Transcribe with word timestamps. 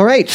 All 0.00 0.06
right. 0.06 0.30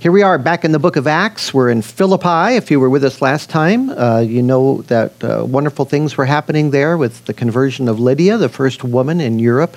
Here 0.00 0.10
we 0.10 0.22
are 0.22 0.36
back 0.36 0.64
in 0.64 0.72
the 0.72 0.80
book 0.80 0.96
of 0.96 1.06
Acts. 1.06 1.54
We're 1.54 1.70
in 1.70 1.80
Philippi. 1.80 2.56
If 2.56 2.72
you 2.72 2.80
were 2.80 2.90
with 2.90 3.04
us 3.04 3.22
last 3.22 3.50
time, 3.50 3.90
uh, 3.90 4.18
you 4.18 4.42
know 4.42 4.82
that 4.88 5.22
uh, 5.22 5.44
wonderful 5.44 5.84
things 5.84 6.16
were 6.16 6.24
happening 6.24 6.72
there 6.72 6.98
with 6.98 7.24
the 7.26 7.32
conversion 7.32 7.86
of 7.86 8.00
Lydia, 8.00 8.36
the 8.36 8.48
first 8.48 8.82
woman 8.82 9.20
in 9.20 9.38
Europe 9.38 9.76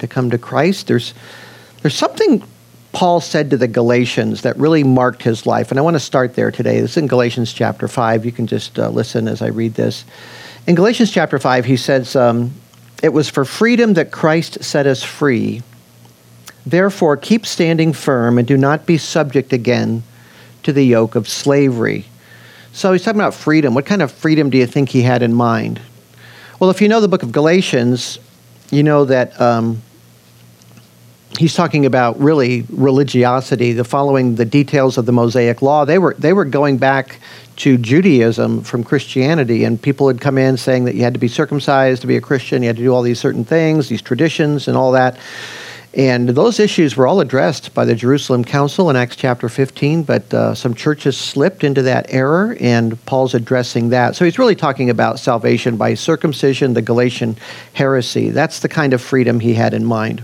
to 0.00 0.06
come 0.06 0.28
to 0.28 0.36
Christ. 0.36 0.88
There's, 0.88 1.14
there's 1.80 1.94
something 1.94 2.42
Paul 2.92 3.22
said 3.22 3.48
to 3.48 3.56
the 3.56 3.66
Galatians 3.66 4.42
that 4.42 4.58
really 4.58 4.84
marked 4.84 5.22
his 5.22 5.46
life, 5.46 5.70
and 5.70 5.78
I 5.78 5.82
want 5.82 5.94
to 5.94 6.00
start 6.00 6.34
there 6.34 6.50
today. 6.50 6.82
This 6.82 6.90
is 6.90 6.96
in 6.98 7.06
Galatians 7.06 7.54
chapter 7.54 7.88
5. 7.88 8.26
You 8.26 8.32
can 8.32 8.46
just 8.46 8.78
uh, 8.78 8.90
listen 8.90 9.26
as 9.26 9.40
I 9.40 9.46
read 9.46 9.72
this. 9.72 10.04
In 10.66 10.74
Galatians 10.74 11.10
chapter 11.10 11.38
5, 11.38 11.64
he 11.64 11.78
says, 11.78 12.14
um, 12.14 12.52
It 13.02 13.14
was 13.14 13.30
for 13.30 13.46
freedom 13.46 13.94
that 13.94 14.10
Christ 14.10 14.62
set 14.62 14.86
us 14.86 15.02
free. 15.02 15.62
Therefore, 16.70 17.16
keep 17.16 17.46
standing 17.46 17.94
firm 17.94 18.36
and 18.38 18.46
do 18.46 18.56
not 18.56 18.84
be 18.84 18.98
subject 18.98 19.52
again 19.54 20.02
to 20.64 20.72
the 20.72 20.84
yoke 20.84 21.14
of 21.14 21.26
slavery. 21.26 22.04
So 22.72 22.92
he's 22.92 23.02
talking 23.02 23.20
about 23.20 23.32
freedom. 23.32 23.74
What 23.74 23.86
kind 23.86 24.02
of 24.02 24.12
freedom 24.12 24.50
do 24.50 24.58
you 24.58 24.66
think 24.66 24.90
he 24.90 25.02
had 25.02 25.22
in 25.22 25.32
mind? 25.32 25.80
Well, 26.60 26.68
if 26.68 26.82
you 26.82 26.88
know 26.88 27.00
the 27.00 27.08
book 27.08 27.22
of 27.22 27.32
Galatians, 27.32 28.18
you 28.70 28.82
know 28.82 29.06
that 29.06 29.40
um, 29.40 29.80
he's 31.38 31.54
talking 31.54 31.86
about 31.86 32.20
really 32.20 32.66
religiosity, 32.68 33.72
the 33.72 33.84
following 33.84 34.34
the 34.34 34.44
details 34.44 34.98
of 34.98 35.06
the 35.06 35.12
Mosaic 35.12 35.62
law. 35.62 35.86
They 35.86 35.98
were 35.98 36.14
they 36.18 36.34
were 36.34 36.44
going 36.44 36.76
back 36.76 37.18
to 37.56 37.78
Judaism 37.78 38.62
from 38.62 38.84
Christianity, 38.84 39.64
and 39.64 39.80
people 39.80 40.06
had 40.06 40.20
come 40.20 40.36
in 40.36 40.58
saying 40.58 40.84
that 40.84 40.96
you 40.96 41.02
had 41.02 41.14
to 41.14 41.20
be 41.20 41.28
circumcised 41.28 42.02
to 42.02 42.06
be 42.06 42.16
a 42.16 42.20
Christian, 42.20 42.62
you 42.62 42.68
had 42.68 42.76
to 42.76 42.82
do 42.82 42.92
all 42.92 43.02
these 43.02 43.18
certain 43.18 43.44
things, 43.44 43.88
these 43.88 44.02
traditions, 44.02 44.68
and 44.68 44.76
all 44.76 44.92
that. 44.92 45.18
And 45.98 46.28
those 46.28 46.60
issues 46.60 46.96
were 46.96 47.08
all 47.08 47.20
addressed 47.20 47.74
by 47.74 47.84
the 47.84 47.96
Jerusalem 47.96 48.44
Council 48.44 48.88
in 48.88 48.94
Acts 48.94 49.16
chapter 49.16 49.48
15, 49.48 50.04
but 50.04 50.32
uh, 50.32 50.54
some 50.54 50.72
churches 50.72 51.18
slipped 51.18 51.64
into 51.64 51.82
that 51.82 52.06
error, 52.10 52.56
and 52.60 53.04
Paul's 53.04 53.34
addressing 53.34 53.88
that. 53.88 54.14
So 54.14 54.24
he's 54.24 54.38
really 54.38 54.54
talking 54.54 54.90
about 54.90 55.18
salvation 55.18 55.76
by 55.76 55.94
circumcision, 55.94 56.74
the 56.74 56.82
Galatian 56.82 57.36
heresy. 57.72 58.30
That's 58.30 58.60
the 58.60 58.68
kind 58.68 58.92
of 58.92 59.02
freedom 59.02 59.40
he 59.40 59.54
had 59.54 59.74
in 59.74 59.84
mind. 59.84 60.22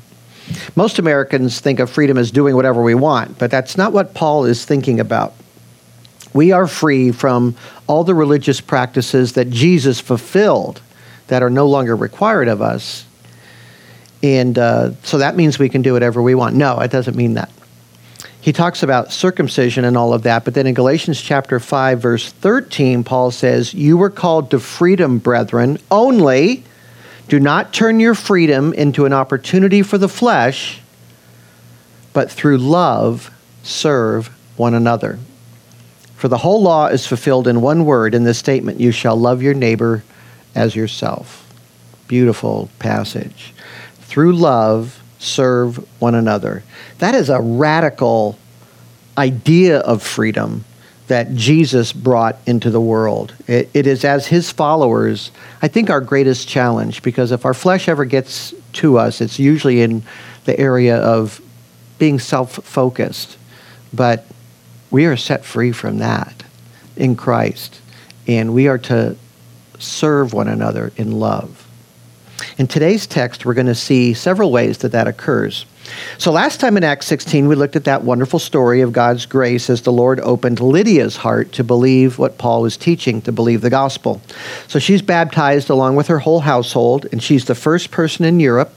Most 0.76 1.00
Americans 1.00 1.58
think 1.58 1.80
of 1.80 1.90
freedom 1.90 2.18
as 2.18 2.30
doing 2.30 2.54
whatever 2.54 2.80
we 2.80 2.94
want, 2.94 3.36
but 3.36 3.50
that's 3.50 3.76
not 3.76 3.92
what 3.92 4.14
Paul 4.14 4.44
is 4.44 4.64
thinking 4.64 5.00
about. 5.00 5.34
We 6.32 6.52
are 6.52 6.68
free 6.68 7.10
from 7.10 7.56
all 7.88 8.04
the 8.04 8.14
religious 8.14 8.60
practices 8.60 9.32
that 9.32 9.50
Jesus 9.50 9.98
fulfilled 9.98 10.82
that 11.26 11.42
are 11.42 11.50
no 11.50 11.66
longer 11.66 11.96
required 11.96 12.46
of 12.46 12.62
us 12.62 13.06
and 14.24 14.58
uh, 14.58 14.92
so 15.02 15.18
that 15.18 15.36
means 15.36 15.58
we 15.58 15.68
can 15.68 15.82
do 15.82 15.92
whatever 15.92 16.22
we 16.22 16.34
want. 16.34 16.56
No, 16.56 16.80
it 16.80 16.90
doesn't 16.90 17.14
mean 17.14 17.34
that. 17.34 17.50
He 18.40 18.54
talks 18.54 18.82
about 18.82 19.12
circumcision 19.12 19.84
and 19.84 19.98
all 19.98 20.14
of 20.14 20.22
that, 20.22 20.46
but 20.46 20.54
then 20.54 20.66
in 20.66 20.72
Galatians 20.72 21.20
chapter 21.20 21.60
5, 21.60 22.00
verse 22.00 22.32
13, 22.32 23.04
Paul 23.04 23.30
says, 23.30 23.74
You 23.74 23.98
were 23.98 24.08
called 24.08 24.50
to 24.52 24.60
freedom, 24.60 25.18
brethren, 25.18 25.76
only 25.90 26.64
do 27.28 27.38
not 27.38 27.74
turn 27.74 28.00
your 28.00 28.14
freedom 28.14 28.72
into 28.72 29.04
an 29.04 29.12
opportunity 29.12 29.82
for 29.82 29.98
the 29.98 30.08
flesh, 30.08 30.80
but 32.14 32.30
through 32.30 32.56
love 32.56 33.30
serve 33.62 34.28
one 34.56 34.72
another. 34.72 35.18
For 36.16 36.28
the 36.28 36.38
whole 36.38 36.62
law 36.62 36.86
is 36.86 37.06
fulfilled 37.06 37.46
in 37.46 37.60
one 37.60 37.84
word 37.84 38.14
in 38.14 38.24
this 38.24 38.38
statement 38.38 38.80
you 38.80 38.90
shall 38.90 39.16
love 39.16 39.42
your 39.42 39.52
neighbor 39.52 40.02
as 40.54 40.74
yourself. 40.74 41.42
Beautiful 42.08 42.70
passage 42.78 43.53
through 44.14 44.32
love, 44.32 45.02
serve 45.18 45.76
one 46.00 46.14
another. 46.14 46.62
That 46.98 47.16
is 47.16 47.30
a 47.30 47.40
radical 47.40 48.38
idea 49.18 49.80
of 49.80 50.04
freedom 50.04 50.64
that 51.08 51.34
Jesus 51.34 51.92
brought 51.92 52.36
into 52.46 52.70
the 52.70 52.80
world. 52.80 53.34
It, 53.48 53.70
it 53.74 53.88
is 53.88 54.04
as 54.04 54.28
his 54.28 54.52
followers, 54.52 55.32
I 55.62 55.66
think, 55.66 55.90
our 55.90 56.00
greatest 56.00 56.46
challenge 56.46 57.02
because 57.02 57.32
if 57.32 57.44
our 57.44 57.54
flesh 57.54 57.88
ever 57.88 58.04
gets 58.04 58.54
to 58.74 58.98
us, 58.98 59.20
it's 59.20 59.40
usually 59.40 59.82
in 59.82 60.04
the 60.44 60.56
area 60.60 60.96
of 60.96 61.40
being 61.98 62.20
self 62.20 62.52
focused. 62.52 63.36
But 63.92 64.26
we 64.92 65.06
are 65.06 65.16
set 65.16 65.44
free 65.44 65.72
from 65.72 65.98
that 65.98 66.44
in 66.96 67.16
Christ, 67.16 67.80
and 68.28 68.54
we 68.54 68.68
are 68.68 68.78
to 68.78 69.16
serve 69.80 70.32
one 70.32 70.46
another 70.46 70.92
in 70.96 71.18
love. 71.18 71.63
In 72.56 72.68
today's 72.68 73.08
text, 73.08 73.44
we're 73.44 73.54
going 73.54 73.66
to 73.66 73.74
see 73.74 74.14
several 74.14 74.52
ways 74.52 74.78
that 74.78 74.92
that 74.92 75.08
occurs. 75.08 75.66
So, 76.18 76.30
last 76.30 76.60
time 76.60 76.76
in 76.76 76.84
Acts 76.84 77.06
16, 77.06 77.48
we 77.48 77.56
looked 77.56 77.74
at 77.74 77.84
that 77.84 78.04
wonderful 78.04 78.38
story 78.38 78.80
of 78.80 78.92
God's 78.92 79.26
grace 79.26 79.68
as 79.68 79.82
the 79.82 79.92
Lord 79.92 80.20
opened 80.20 80.60
Lydia's 80.60 81.16
heart 81.16 81.50
to 81.52 81.64
believe 81.64 82.16
what 82.16 82.38
Paul 82.38 82.62
was 82.62 82.76
teaching, 82.76 83.20
to 83.22 83.32
believe 83.32 83.60
the 83.60 83.70
gospel. 83.70 84.22
So, 84.68 84.78
she's 84.78 85.02
baptized 85.02 85.68
along 85.68 85.96
with 85.96 86.06
her 86.06 86.20
whole 86.20 86.40
household, 86.40 87.06
and 87.10 87.20
she's 87.20 87.46
the 87.46 87.56
first 87.56 87.90
person 87.90 88.24
in 88.24 88.38
Europe 88.38 88.72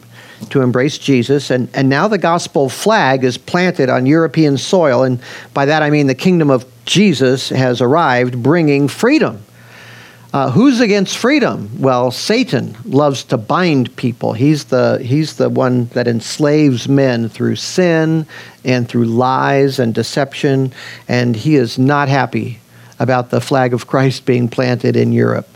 to 0.49 0.61
embrace 0.61 0.97
Jesus. 0.97 1.51
And, 1.51 1.69
and 1.75 1.87
now 1.87 2.07
the 2.07 2.17
gospel 2.17 2.69
flag 2.69 3.23
is 3.23 3.37
planted 3.37 3.89
on 3.89 4.07
European 4.07 4.57
soil. 4.57 5.03
And 5.03 5.19
by 5.53 5.65
that 5.65 5.83
I 5.83 5.89
mean 5.89 6.07
the 6.07 6.15
kingdom 6.15 6.49
of 6.49 6.65
Jesus 6.85 7.49
has 7.49 7.81
arrived, 7.81 8.41
bringing 8.41 8.87
freedom 8.87 9.43
uh, 10.37 10.51
who's 10.51 10.81
against 10.81 11.17
freedom? 11.17 11.67
Well, 11.79 12.11
Satan 12.11 12.77
loves 12.85 13.23
to 13.23 13.37
bind 13.37 13.95
people. 13.95 14.33
He's 14.33 14.65
the, 14.65 14.99
he's 15.03 15.37
the 15.37 15.49
one 15.49 15.87
that 15.95 16.07
enslaves 16.07 16.87
men 16.87 17.27
through 17.27 17.55
sin 17.55 18.27
and 18.63 18.87
through 18.87 19.05
lies 19.05 19.79
and 19.79 19.95
deception, 19.95 20.73
and 21.07 21.35
he 21.35 21.55
is 21.55 21.79
not 21.79 22.07
happy 22.07 22.59
about 22.99 23.31
the 23.31 23.41
flag 23.41 23.73
of 23.73 23.87
Christ 23.87 24.27
being 24.27 24.47
planted 24.47 24.95
in 24.95 25.11
Europe. 25.11 25.49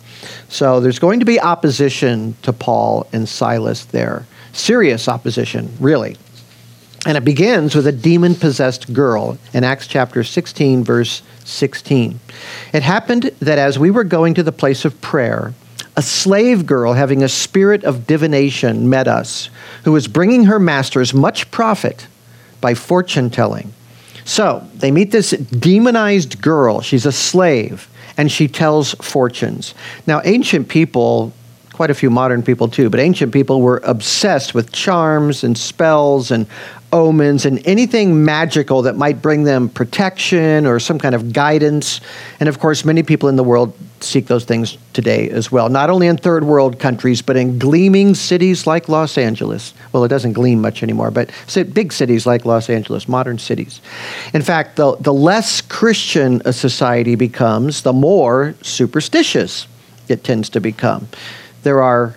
So 0.49 0.79
there's 0.79 0.97
going 0.97 1.19
to 1.19 1.27
be 1.27 1.39
opposition 1.39 2.35
to 2.41 2.51
Paul 2.51 3.05
and 3.13 3.29
Silas 3.29 3.85
there. 3.85 4.25
Serious 4.51 5.07
opposition, 5.07 5.71
really. 5.79 6.17
And 7.05 7.17
it 7.17 7.25
begins 7.25 7.75
with 7.75 7.87
a 7.87 7.91
demon 7.91 8.35
possessed 8.35 8.93
girl 8.93 9.37
in 9.53 9.63
Acts 9.63 9.87
chapter 9.87 10.23
16, 10.23 10.83
verse 10.83 11.23
16. 11.45 12.19
It 12.73 12.83
happened 12.83 13.23
that 13.39 13.57
as 13.57 13.79
we 13.79 13.89
were 13.89 14.03
going 14.03 14.35
to 14.35 14.43
the 14.43 14.51
place 14.51 14.85
of 14.85 15.01
prayer, 15.01 15.53
a 15.95 16.01
slave 16.01 16.65
girl 16.65 16.93
having 16.93 17.23
a 17.23 17.27
spirit 17.27 17.83
of 17.83 18.05
divination 18.05 18.87
met 18.87 19.07
us, 19.07 19.49
who 19.83 19.91
was 19.91 20.07
bringing 20.07 20.45
her 20.45 20.59
masters 20.59 21.13
much 21.13 21.49
profit 21.49 22.07
by 22.61 22.75
fortune 22.75 23.31
telling. 23.31 23.73
So 24.23 24.65
they 24.75 24.91
meet 24.91 25.11
this 25.11 25.31
demonized 25.31 26.39
girl. 26.39 26.81
She's 26.81 27.07
a 27.07 27.11
slave, 27.11 27.89
and 28.15 28.31
she 28.31 28.47
tells 28.47 28.93
fortunes. 28.95 29.73
Now, 30.05 30.21
ancient 30.23 30.69
people 30.69 31.33
quite 31.73 31.89
a 31.89 31.95
few 31.95 32.11
modern 32.11 32.43
people 32.43 32.67
too, 32.67 32.91
but 32.91 32.99
ancient 32.99 33.33
people 33.33 33.59
were 33.59 33.81
obsessed 33.83 34.53
with 34.53 34.71
charms 34.71 35.43
and 35.43 35.57
spells 35.57 36.29
and 36.29 36.45
omens 36.93 37.45
and 37.45 37.65
anything 37.65 38.23
magical 38.23 38.81
that 38.83 38.95
might 38.95 39.21
bring 39.21 39.43
them 39.43 39.69
protection 39.69 40.65
or 40.65 40.79
some 40.79 40.99
kind 40.99 41.15
of 41.15 41.33
guidance. 41.33 42.01
And 42.39 42.49
of 42.49 42.59
course, 42.59 42.83
many 42.83 43.03
people 43.03 43.29
in 43.29 43.35
the 43.35 43.43
world 43.43 43.73
seek 44.01 44.27
those 44.27 44.45
things 44.45 44.77
today 44.93 45.29
as 45.29 45.51
well, 45.51 45.69
not 45.69 45.89
only 45.89 46.07
in 46.07 46.17
third 46.17 46.43
world 46.43 46.79
countries, 46.79 47.21
but 47.21 47.37
in 47.37 47.59
gleaming 47.59 48.15
cities 48.15 48.65
like 48.65 48.89
Los 48.89 49.17
Angeles. 49.17 49.73
Well, 49.91 50.03
it 50.03 50.07
doesn't 50.07 50.33
gleam 50.33 50.59
much 50.59 50.83
anymore, 50.83 51.11
but 51.11 51.29
big 51.73 51.93
cities 51.93 52.25
like 52.25 52.45
Los 52.45 52.69
Angeles, 52.69 53.07
modern 53.07 53.37
cities. 53.37 53.79
In 54.33 54.41
fact, 54.41 54.75
the, 54.75 54.95
the 54.97 55.13
less 55.13 55.61
Christian 55.61 56.41
a 56.45 56.53
society 56.53 57.15
becomes, 57.15 57.83
the 57.83 57.93
more 57.93 58.55
superstitious 58.61 59.67
it 60.07 60.23
tends 60.23 60.49
to 60.49 60.59
become. 60.59 61.07
There 61.63 61.81
are 61.81 62.15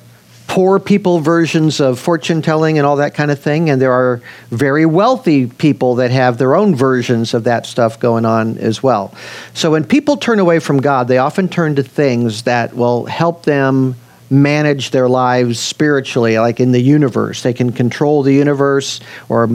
poor 0.54 0.78
people 0.78 1.18
versions 1.18 1.80
of 1.80 1.98
fortune 1.98 2.40
telling 2.40 2.78
and 2.78 2.86
all 2.86 2.94
that 2.94 3.12
kind 3.12 3.32
of 3.32 3.40
thing, 3.40 3.70
and 3.70 3.82
there 3.82 3.90
are 3.90 4.22
very 4.50 4.86
wealthy 4.86 5.48
people 5.48 5.96
that 5.96 6.12
have 6.12 6.38
their 6.38 6.54
own 6.54 6.76
versions 6.76 7.34
of 7.34 7.42
that 7.42 7.66
stuff 7.66 7.98
going 7.98 8.24
on 8.24 8.56
as 8.58 8.80
well. 8.80 9.12
So 9.52 9.72
when 9.72 9.82
people 9.82 10.16
turn 10.16 10.38
away 10.38 10.60
from 10.60 10.80
God, 10.80 11.08
they 11.08 11.18
often 11.18 11.48
turn 11.48 11.74
to 11.74 11.82
things 11.82 12.42
that 12.42 12.72
will 12.72 13.04
help 13.06 13.42
them 13.42 13.96
manage 14.30 14.90
their 14.90 15.08
lives 15.08 15.58
spiritually, 15.58 16.38
like 16.38 16.60
in 16.60 16.70
the 16.70 16.80
universe. 16.80 17.42
They 17.42 17.52
can 17.52 17.72
control 17.72 18.22
the 18.22 18.32
universe 18.32 19.00
or 19.28 19.48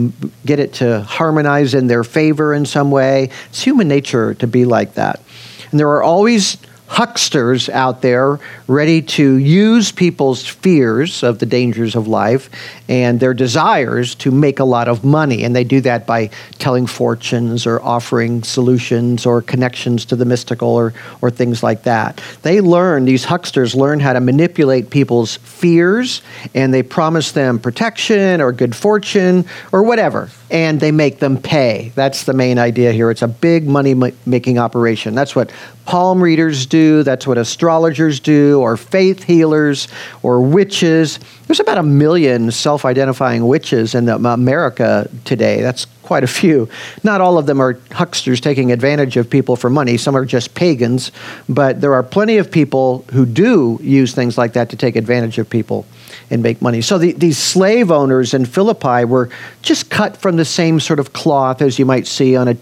get 0.44 0.58
it 0.58 0.74
to 0.74 1.00
harmonize 1.00 1.72
in 1.72 1.86
their 1.86 2.04
favor 2.04 2.52
in 2.52 2.66
some 2.66 2.90
way. 2.90 3.30
It's 3.48 3.62
human 3.62 3.88
nature 3.88 4.34
to 4.34 4.46
be 4.46 4.66
like 4.66 4.96
that. 4.96 5.22
And 5.70 5.80
there 5.80 5.88
are 5.88 6.02
always 6.02 6.58
hucksters 6.90 7.68
out 7.68 8.02
there 8.02 8.40
ready 8.66 9.00
to 9.00 9.36
use 9.36 9.92
people's 9.92 10.44
fears 10.44 11.22
of 11.22 11.38
the 11.38 11.46
dangers 11.46 11.94
of 11.94 12.08
life 12.08 12.50
and 12.88 13.20
their 13.20 13.32
desires 13.32 14.16
to 14.16 14.32
make 14.32 14.58
a 14.58 14.64
lot 14.64 14.88
of 14.88 15.04
money. 15.04 15.44
And 15.44 15.54
they 15.54 15.62
do 15.62 15.80
that 15.82 16.04
by 16.04 16.30
telling 16.58 16.88
fortunes 16.88 17.64
or 17.64 17.80
offering 17.80 18.42
solutions 18.42 19.24
or 19.24 19.40
connections 19.40 20.04
to 20.06 20.16
the 20.16 20.24
mystical 20.24 20.68
or, 20.68 20.92
or 21.22 21.30
things 21.30 21.62
like 21.62 21.84
that. 21.84 22.20
They 22.42 22.60
learn, 22.60 23.04
these 23.04 23.24
hucksters 23.24 23.76
learn 23.76 24.00
how 24.00 24.12
to 24.12 24.20
manipulate 24.20 24.90
people's 24.90 25.36
fears 25.36 26.22
and 26.56 26.74
they 26.74 26.82
promise 26.82 27.30
them 27.30 27.60
protection 27.60 28.40
or 28.40 28.50
good 28.50 28.74
fortune 28.74 29.44
or 29.70 29.84
whatever 29.84 30.28
and 30.50 30.80
they 30.80 30.90
make 30.90 31.18
them 31.18 31.36
pay. 31.36 31.92
That's 31.94 32.24
the 32.24 32.32
main 32.32 32.58
idea 32.58 32.92
here. 32.92 33.10
It's 33.10 33.22
a 33.22 33.28
big 33.28 33.66
money 33.66 33.94
making 34.26 34.58
operation. 34.58 35.14
That's 35.14 35.36
what 35.36 35.52
palm 35.86 36.22
readers 36.22 36.66
do, 36.66 37.02
that's 37.02 37.26
what 37.26 37.38
astrologers 37.38 38.20
do, 38.20 38.60
or 38.60 38.76
faith 38.76 39.24
healers, 39.24 39.88
or 40.22 40.40
witches. 40.40 41.18
There's 41.46 41.60
about 41.60 41.78
a 41.78 41.82
million 41.82 42.50
self 42.50 42.84
identifying 42.84 43.46
witches 43.46 43.94
in 43.94 44.08
America 44.08 45.08
today. 45.24 45.62
That's 45.62 45.86
quite 46.10 46.24
a 46.24 46.26
few. 46.26 46.68
Not 47.04 47.20
all 47.20 47.38
of 47.38 47.46
them 47.46 47.60
are 47.60 47.74
hucksters 47.92 48.40
taking 48.40 48.72
advantage 48.72 49.16
of 49.16 49.30
people 49.30 49.54
for 49.54 49.70
money. 49.70 49.96
Some 49.96 50.16
are 50.16 50.24
just 50.24 50.56
pagans, 50.56 51.12
but 51.48 51.80
there 51.80 51.94
are 51.94 52.02
plenty 52.02 52.38
of 52.38 52.50
people 52.50 53.04
who 53.12 53.24
do 53.24 53.78
use 53.80 54.12
things 54.12 54.36
like 54.36 54.54
that 54.54 54.70
to 54.70 54.76
take 54.76 54.96
advantage 54.96 55.38
of 55.38 55.48
people 55.48 55.86
and 56.28 56.42
make 56.42 56.60
money. 56.60 56.80
So 56.80 56.98
the, 56.98 57.12
these 57.12 57.38
slave 57.38 57.92
owners 57.92 58.34
in 58.34 58.44
Philippi 58.44 59.04
were 59.04 59.30
just 59.62 59.88
cut 59.88 60.16
from 60.16 60.34
the 60.34 60.44
same 60.44 60.80
sort 60.80 60.98
of 60.98 61.12
cloth 61.12 61.62
as 61.62 61.78
you 61.78 61.86
might 61.86 62.08
see 62.08 62.34
on 62.34 62.48
a 62.48 62.56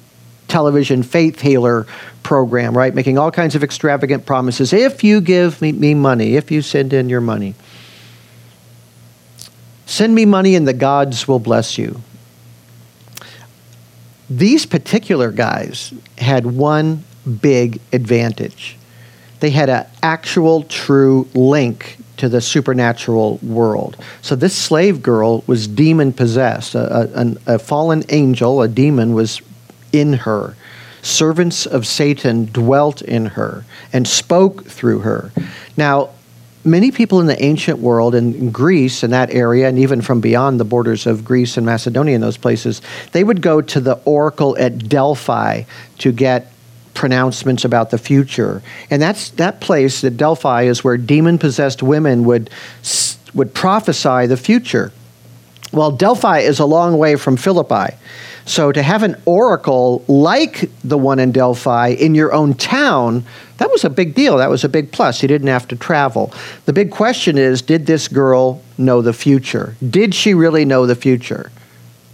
television 0.48 1.02
faith 1.02 1.40
healer 1.40 1.86
program, 2.22 2.76
right? 2.76 2.94
Making 2.94 3.16
all 3.16 3.30
kinds 3.30 3.54
of 3.54 3.64
extravagant 3.64 4.26
promises. 4.26 4.74
If 4.74 5.02
you 5.02 5.22
give 5.22 5.62
me, 5.62 5.72
me 5.72 5.94
money, 5.94 6.36
if 6.36 6.50
you 6.50 6.60
send 6.60 6.92
in 6.92 7.08
your 7.08 7.22
money, 7.22 7.54
send 9.86 10.14
me 10.14 10.26
money 10.26 10.54
and 10.54 10.68
the 10.68 10.74
gods 10.74 11.26
will 11.26 11.38
bless 11.38 11.78
you. 11.78 12.02
These 14.30 14.66
particular 14.66 15.30
guys 15.30 15.94
had 16.18 16.44
one 16.46 17.04
big 17.40 17.80
advantage. 17.92 18.76
They 19.40 19.50
had 19.50 19.68
an 19.68 19.86
actual 20.02 20.64
true 20.64 21.28
link 21.34 21.98
to 22.18 22.28
the 22.28 22.40
supernatural 22.40 23.38
world. 23.42 23.96
So 24.22 24.34
this 24.34 24.54
slave 24.54 25.02
girl 25.02 25.44
was 25.46 25.68
demon 25.68 26.12
possessed. 26.12 26.74
A, 26.74 27.20
a, 27.20 27.54
a, 27.54 27.58
fallen 27.58 28.02
angel, 28.08 28.60
a 28.60 28.68
demon, 28.68 29.14
was 29.14 29.40
in 29.92 30.14
her. 30.14 30.56
Servants 31.00 31.64
of 31.64 31.86
Satan 31.86 32.46
dwelt 32.46 33.00
in 33.02 33.26
her 33.26 33.64
and 33.92 34.06
spoke 34.06 34.66
through 34.66 35.00
her. 35.00 35.30
Now, 35.76 36.10
many 36.70 36.90
people 36.90 37.20
in 37.20 37.26
the 37.26 37.42
ancient 37.42 37.78
world, 37.78 38.14
in 38.14 38.50
Greece, 38.50 39.02
in 39.02 39.10
that 39.10 39.30
area, 39.30 39.68
and 39.68 39.78
even 39.78 40.00
from 40.00 40.20
beyond 40.20 40.60
the 40.60 40.64
borders 40.64 41.06
of 41.06 41.24
Greece 41.24 41.56
and 41.56 41.66
Macedonia, 41.66 42.14
in 42.14 42.20
those 42.20 42.36
places, 42.36 42.82
they 43.12 43.24
would 43.24 43.42
go 43.42 43.60
to 43.60 43.80
the 43.80 43.94
oracle 44.04 44.56
at 44.58 44.88
Delphi 44.88 45.62
to 45.98 46.12
get 46.12 46.52
pronouncements 46.94 47.64
about 47.64 47.90
the 47.90 47.98
future. 47.98 48.62
And 48.90 49.00
that's 49.00 49.30
that 49.30 49.60
place 49.60 50.02
at 50.04 50.16
Delphi 50.16 50.62
is 50.64 50.82
where 50.82 50.96
demon 50.96 51.38
possessed 51.38 51.82
women 51.82 52.24
would 52.24 52.50
would 53.34 53.54
prophesy 53.54 54.26
the 54.26 54.36
future. 54.36 54.92
Well, 55.72 55.92
Delphi 55.92 56.40
is 56.40 56.58
a 56.58 56.64
long 56.64 56.98
way 56.98 57.16
from 57.16 57.36
Philippi. 57.36 57.94
So 58.48 58.72
to 58.72 58.82
have 58.82 59.02
an 59.02 59.14
oracle 59.26 60.02
like 60.08 60.70
the 60.82 60.96
one 60.96 61.18
in 61.18 61.32
Delphi 61.32 61.88
in 61.88 62.14
your 62.14 62.32
own 62.32 62.54
town, 62.54 63.26
that 63.58 63.70
was 63.70 63.84
a 63.84 63.90
big 63.90 64.14
deal. 64.14 64.38
That 64.38 64.48
was 64.48 64.64
a 64.64 64.70
big 64.70 64.90
plus. 64.90 65.20
You 65.20 65.28
didn't 65.28 65.48
have 65.48 65.68
to 65.68 65.76
travel. 65.76 66.32
The 66.64 66.72
big 66.72 66.90
question 66.90 67.36
is 67.36 67.60
did 67.60 67.84
this 67.84 68.08
girl 68.08 68.62
know 68.78 69.02
the 69.02 69.12
future? 69.12 69.76
Did 69.86 70.14
she 70.14 70.32
really 70.32 70.64
know 70.64 70.86
the 70.86 70.94
future? 70.94 71.52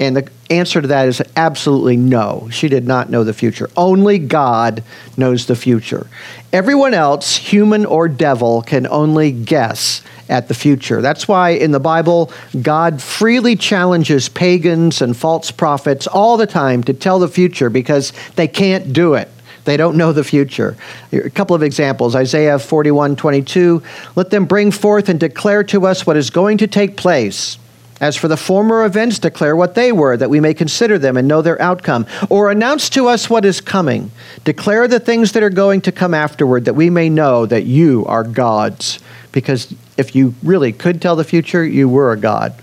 And 0.01 0.17
the 0.17 0.29
answer 0.51 0.83
to 0.83 0.89
that 0.89 1.07
is 1.07 1.23
absolutely 1.37 1.97
no. 1.97 2.49
She 2.51 2.69
did 2.69 2.85
not 2.85 3.11
know 3.11 3.23
the 3.23 3.33
future. 3.33 3.71
Only 3.77 4.19
God 4.19 4.83
knows 5.17 5.47
the 5.47 5.55
future. 5.55 6.09
Everyone 6.53 6.95
else, 6.95 7.37
human 7.37 7.87
or 7.87 8.09
devil, 8.09 8.63
can 8.63 8.89
only 8.89 9.31
guess 9.31 10.03
at 10.29 10.49
the 10.49 10.55
future. 10.55 11.01
That's 11.03 11.29
why 11.29 11.51
in 11.51 11.71
the 11.71 11.81
Bible, 11.81 12.33
God 12.61 13.03
freely 13.03 13.57
challenges 13.57 14.29
pagans 14.29 15.03
and 15.03 15.17
false 15.17 15.51
prophets 15.51 16.07
all 16.07 16.37
the 16.37 16.47
time 16.47 16.83
to 16.85 16.95
tell 16.95 17.19
the 17.19 17.29
future 17.29 17.71
because 17.71 18.13
they 18.37 18.49
can't 18.49 18.93
do 18.93 19.15
it. 19.15 19.29
They 19.65 19.77
don't 19.77 19.97
know 19.97 20.13
the 20.13 20.25
future. 20.25 20.77
A 21.13 21.31
couple 21.31 21.57
of 21.57 21.63
examples 21.63 22.15
Isaiah 22.15 22.59
41 22.59 23.17
22. 23.17 23.83
Let 24.15 24.31
them 24.31 24.45
bring 24.45 24.71
forth 24.71 25.09
and 25.09 25.19
declare 25.19 25.65
to 25.65 25.87
us 25.87 26.07
what 26.07 26.17
is 26.17 26.31
going 26.31 26.59
to 26.59 26.67
take 26.67 26.97
place 26.97 27.59
as 28.01 28.17
for 28.17 28.29
the 28.29 28.37
former 28.37 28.85
events, 28.85 29.19
declare 29.19 29.55
what 29.55 29.75
they 29.75 29.93
were, 29.93 30.17
that 30.17 30.31
we 30.31 30.41
may 30.41 30.55
consider 30.55 30.99
them 30.99 31.17
and 31.17 31.29
know 31.29 31.43
their 31.43 31.61
outcome. 31.61 32.07
Or 32.29 32.51
announce 32.51 32.91
to 32.91 33.09
us 33.09 33.31
what 33.31 33.45
is 33.45 33.61
coming. 33.61 34.11
Declare 34.45 34.89
the 34.89 35.01
things 35.01 35.33
that 35.33 35.43
are 35.43 35.51
going 35.51 35.81
to 35.83 35.93
come 35.93 36.15
afterward, 36.15 36.65
that 36.65 36.75
we 36.75 36.91
may 36.91 37.09
know 37.09 37.47
that 37.47 37.65
you 37.65 38.05
are 38.07 38.25
gods. 38.25 38.99
Because 39.33 39.75
if 39.97 40.15
you 40.15 40.35
really 40.43 40.73
could 40.73 41.01
tell 41.01 41.17
the 41.17 41.25
future, 41.25 41.65
you 41.65 41.89
were 41.89 42.13
a 42.13 42.17
god. 42.17 42.55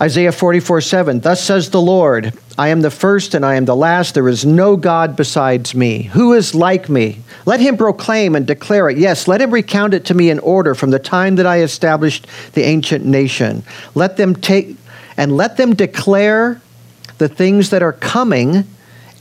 Isaiah 0.00 0.30
44 0.30 0.80
7, 0.80 1.20
Thus 1.20 1.42
says 1.42 1.70
the 1.70 1.80
Lord, 1.80 2.32
I 2.56 2.68
am 2.68 2.82
the 2.82 2.90
first 2.90 3.34
and 3.34 3.44
I 3.44 3.56
am 3.56 3.64
the 3.64 3.74
last. 3.74 4.14
There 4.14 4.28
is 4.28 4.46
no 4.46 4.76
God 4.76 5.16
besides 5.16 5.74
me. 5.74 6.02
Who 6.02 6.34
is 6.34 6.54
like 6.54 6.88
me? 6.88 7.20
Let 7.46 7.58
him 7.58 7.76
proclaim 7.76 8.36
and 8.36 8.46
declare 8.46 8.88
it. 8.88 8.98
Yes, 8.98 9.26
let 9.26 9.40
him 9.40 9.50
recount 9.50 9.94
it 9.94 10.04
to 10.06 10.14
me 10.14 10.30
in 10.30 10.38
order 10.38 10.76
from 10.76 10.90
the 10.90 11.00
time 11.00 11.36
that 11.36 11.46
I 11.46 11.62
established 11.62 12.28
the 12.52 12.62
ancient 12.62 13.04
nation. 13.04 13.64
Let 13.96 14.16
them 14.16 14.36
take 14.36 14.76
and 15.16 15.36
let 15.36 15.56
them 15.56 15.74
declare 15.74 16.60
the 17.18 17.28
things 17.28 17.70
that 17.70 17.82
are 17.82 17.92
coming 17.92 18.68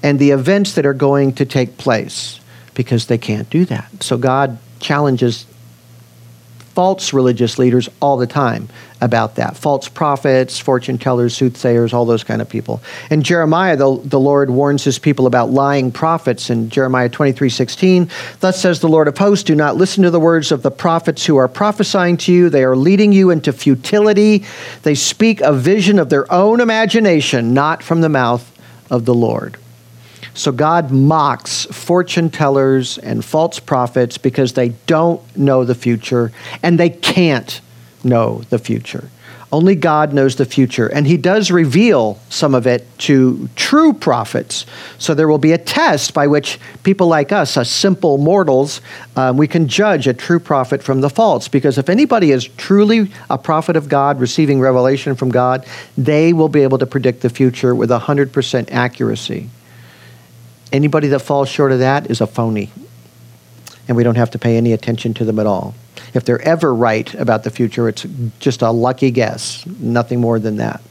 and 0.03 0.19
the 0.19 0.29
events 0.29 0.73
that 0.73 0.85
are 0.85 0.93
going 0.93 1.33
to 1.33 1.45
take 1.45 1.77
place 1.77 2.39
because 2.75 3.07
they 3.07 3.17
can't 3.17 3.49
do 3.49 3.65
that. 3.65 4.03
So 4.03 4.15
God 4.17 4.59
challenges 4.79 5.47
false 6.75 7.11
religious 7.11 7.57
leaders 7.57 7.89
all 7.99 8.17
the 8.17 8.27
time 8.27 8.69
about 8.99 9.35
that 9.35 9.55
false 9.55 9.87
prophets, 9.87 10.59
fortune 10.59 10.97
tellers, 10.97 11.35
soothsayers, 11.35 11.93
all 11.93 12.05
those 12.05 12.23
kind 12.23 12.41
of 12.41 12.49
people. 12.49 12.81
In 13.11 13.21
Jeremiah, 13.21 13.75
the, 13.75 13.99
the 14.03 14.19
Lord 14.19 14.49
warns 14.49 14.83
his 14.83 14.97
people 14.97 15.27
about 15.27 15.51
lying 15.51 15.91
prophets 15.91 16.49
in 16.49 16.69
Jeremiah 16.69 17.09
23 17.09 17.49
16. 17.49 18.09
Thus 18.39 18.59
says 18.59 18.79
the 18.79 18.89
Lord 18.89 19.07
of 19.07 19.17
hosts, 19.17 19.43
Do 19.43 19.55
not 19.55 19.75
listen 19.75 20.03
to 20.03 20.11
the 20.11 20.19
words 20.19 20.51
of 20.51 20.63
the 20.63 20.71
prophets 20.71 21.25
who 21.25 21.37
are 21.37 21.47
prophesying 21.47 22.17
to 22.17 22.33
you. 22.33 22.49
They 22.49 22.63
are 22.63 22.75
leading 22.75 23.11
you 23.11 23.29
into 23.29 23.53
futility. 23.53 24.45
They 24.83 24.95
speak 24.95 25.41
a 25.41 25.53
vision 25.53 25.99
of 25.99 26.09
their 26.09 26.31
own 26.31 26.59
imagination, 26.59 27.53
not 27.53 27.83
from 27.83 28.01
the 28.01 28.09
mouth 28.09 28.51
of 28.89 29.05
the 29.05 29.13
Lord. 29.13 29.57
So 30.33 30.51
God 30.51 30.91
mocks 30.91 31.65
fortune 31.65 32.29
tellers 32.29 32.99
and 32.99 33.25
false 33.25 33.59
prophets 33.59 34.19
because 34.19 34.53
they 34.53 34.69
don't 34.85 35.21
know 35.35 35.65
the 35.65 35.73
future 35.73 36.31
and 36.61 36.79
they 36.79 36.91
can't 36.91 37.59
know 38.03 38.41
the 38.49 38.59
future. 38.59 39.09
Only 39.49 39.75
God 39.75 40.11
knows 40.11 40.35
the 40.35 40.45
future, 40.45 40.87
and 40.87 41.07
He 41.07 41.15
does 41.15 41.51
reveal 41.51 42.19
some 42.27 42.53
of 42.53 42.67
it 42.67 42.85
to 42.99 43.47
true 43.55 43.93
prophets. 43.93 44.65
So 44.97 45.13
there 45.13 45.29
will 45.29 45.37
be 45.37 45.53
a 45.53 45.57
test 45.57 46.13
by 46.13 46.27
which 46.27 46.59
people 46.83 47.07
like 47.07 47.31
us, 47.31 47.55
us 47.55 47.71
simple 47.71 48.17
mortals, 48.17 48.81
um, 49.15 49.37
we 49.37 49.47
can 49.47 49.69
judge 49.69 50.05
a 50.05 50.13
true 50.13 50.39
prophet 50.39 50.83
from 50.83 50.99
the 50.99 51.09
false. 51.09 51.47
Because 51.47 51.77
if 51.77 51.87
anybody 51.87 52.31
is 52.31 52.43
truly 52.45 53.09
a 53.29 53.37
prophet 53.37 53.77
of 53.77 53.87
God, 53.87 54.19
receiving 54.19 54.59
revelation 54.59 55.15
from 55.15 55.29
God, 55.29 55.65
they 55.97 56.33
will 56.33 56.49
be 56.49 56.63
able 56.63 56.79
to 56.79 56.85
predict 56.85 57.21
the 57.21 57.29
future 57.29 57.73
with 57.73 57.89
100% 57.89 58.71
accuracy. 58.71 59.49
Anybody 60.73 61.07
that 61.07 61.19
falls 61.19 61.47
short 61.47 61.71
of 61.71 61.79
that 61.79 62.11
is 62.11 62.19
a 62.19 62.27
phony. 62.27 62.69
And 63.87 63.95
we 63.95 64.03
don't 64.03 64.15
have 64.15 64.31
to 64.31 64.39
pay 64.39 64.57
any 64.57 64.73
attention 64.73 65.13
to 65.13 65.23
them 65.23 65.39
at 65.39 65.45
all. 65.45 65.73
If 66.13 66.25
they're 66.25 66.41
ever 66.41 66.73
right 66.73 67.13
about 67.15 67.43
the 67.43 67.49
future, 67.49 67.87
it's 67.89 68.05
just 68.39 68.61
a 68.61 68.71
lucky 68.71 69.11
guess, 69.11 69.65
nothing 69.79 70.19
more 70.19 70.39
than 70.39 70.57
that. 70.57 70.81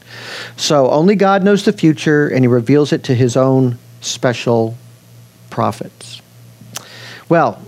So 0.55 0.89
only 0.89 1.15
God 1.15 1.43
knows 1.43 1.65
the 1.65 1.73
future, 1.73 2.27
and 2.27 2.43
He 2.43 2.47
reveals 2.47 2.93
it 2.93 3.03
to 3.05 3.15
His 3.15 3.35
own 3.37 3.77
special 4.01 4.77
prophets. 5.49 6.21
Well, 7.29 7.61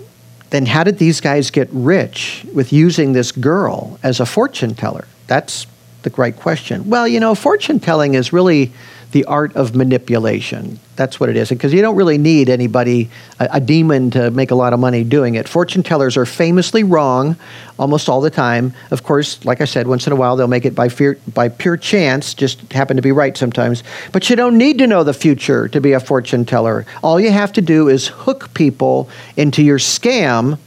then 0.49 0.65
how 0.65 0.83
did 0.83 0.97
these 0.97 1.21
guys 1.21 1.51
get 1.51 1.69
rich 1.71 2.45
with 2.53 2.73
using 2.73 3.13
this 3.13 3.31
girl 3.31 3.99
as 4.01 4.19
a 4.19 4.25
fortune 4.25 4.73
teller? 4.75 5.07
That's 5.27 5.67
the 6.03 6.09
great 6.09 6.37
question. 6.37 6.89
Well, 6.89 7.07
you 7.07 7.19
know, 7.19 7.35
fortune 7.35 7.79
telling 7.79 8.15
is 8.15 8.33
really 8.33 8.71
the 9.11 9.25
art 9.25 9.55
of 9.55 9.75
manipulation. 9.75 10.79
That's 10.95 11.19
what 11.19 11.29
it 11.29 11.35
is. 11.35 11.49
Because 11.49 11.73
you 11.73 11.81
don't 11.81 11.95
really 11.95 12.19
need 12.19 12.47
anybody, 12.47 13.09
a, 13.39 13.49
a, 13.53 13.59
demon, 13.59 14.11
to 14.11 14.29
make 14.29 14.51
a 14.51 14.55
lot 14.55 14.71
of 14.71 14.79
money 14.79 15.03
doing 15.03 15.35
it. 15.35 15.47
Fortune 15.47 15.81
tellers 15.81 16.15
are 16.15 16.27
famously 16.27 16.83
wrong 16.83 17.35
almost 17.79 18.07
all 18.07 18.21
the 18.21 18.29
time. 18.29 18.73
Of 18.91 19.01
course, 19.03 19.43
like 19.45 19.61
I 19.61 19.65
said, 19.65 19.87
once 19.87 20.05
in 20.05 20.13
a 20.13 20.15
while 20.15 20.35
they'll 20.35 20.47
make 20.47 20.65
it 20.65 20.75
by, 20.75 20.89
fear, 20.89 21.17
by 21.33 21.49
pure 21.49 21.77
chance, 21.77 22.35
just 22.35 22.71
happen 22.71 22.97
to 22.97 23.01
be 23.01 23.11
right 23.11 23.35
sometimes. 23.35 23.83
But 24.11 24.29
you 24.29 24.35
don't 24.35 24.57
need 24.57 24.77
to 24.77 24.87
know 24.87 25.03
the 25.03 25.13
future 25.13 25.67
to 25.69 25.81
be 25.81 25.93
a 25.93 25.99
fortune 25.99 26.45
teller. 26.45 26.85
All 27.01 27.19
you 27.19 27.31
have 27.31 27.53
to 27.53 27.61
do 27.61 27.87
is 27.87 28.09
hook 28.09 28.53
people 28.53 29.09
into 29.37 29.63
your 29.63 29.79
scam 29.79 30.59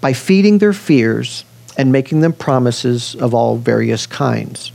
by 0.00 0.14
feeding 0.14 0.58
their 0.58 0.72
fears 0.72 1.44
and 1.76 1.92
making 1.92 2.20
them 2.20 2.32
promises 2.32 3.14
of 3.16 3.34
all 3.34 3.56
various 3.56 4.06
kinds 4.06 4.70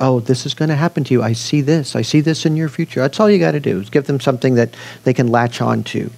oh, 0.00 0.20
this 0.20 0.46
is 0.46 0.54
going 0.54 0.70
to 0.70 0.76
happen 0.76 1.04
to 1.04 1.14
you. 1.14 1.22
I 1.22 1.32
see 1.32 1.60
this. 1.60 1.94
I 1.94 2.02
see 2.02 2.20
this 2.20 2.46
in 2.46 2.56
your 2.56 2.68
future. 2.68 3.00
That's 3.00 3.20
all 3.20 3.30
you 3.30 3.38
got 3.38 3.52
to 3.52 3.60
do 3.60 3.80
is 3.80 3.90
give 3.90 4.06
them 4.06 4.18
something 4.18 4.54
that 4.54 4.74
they 5.04 5.14
can 5.14 5.28
latch 5.28 5.60
on 5.60 5.84
to. 5.84 6.10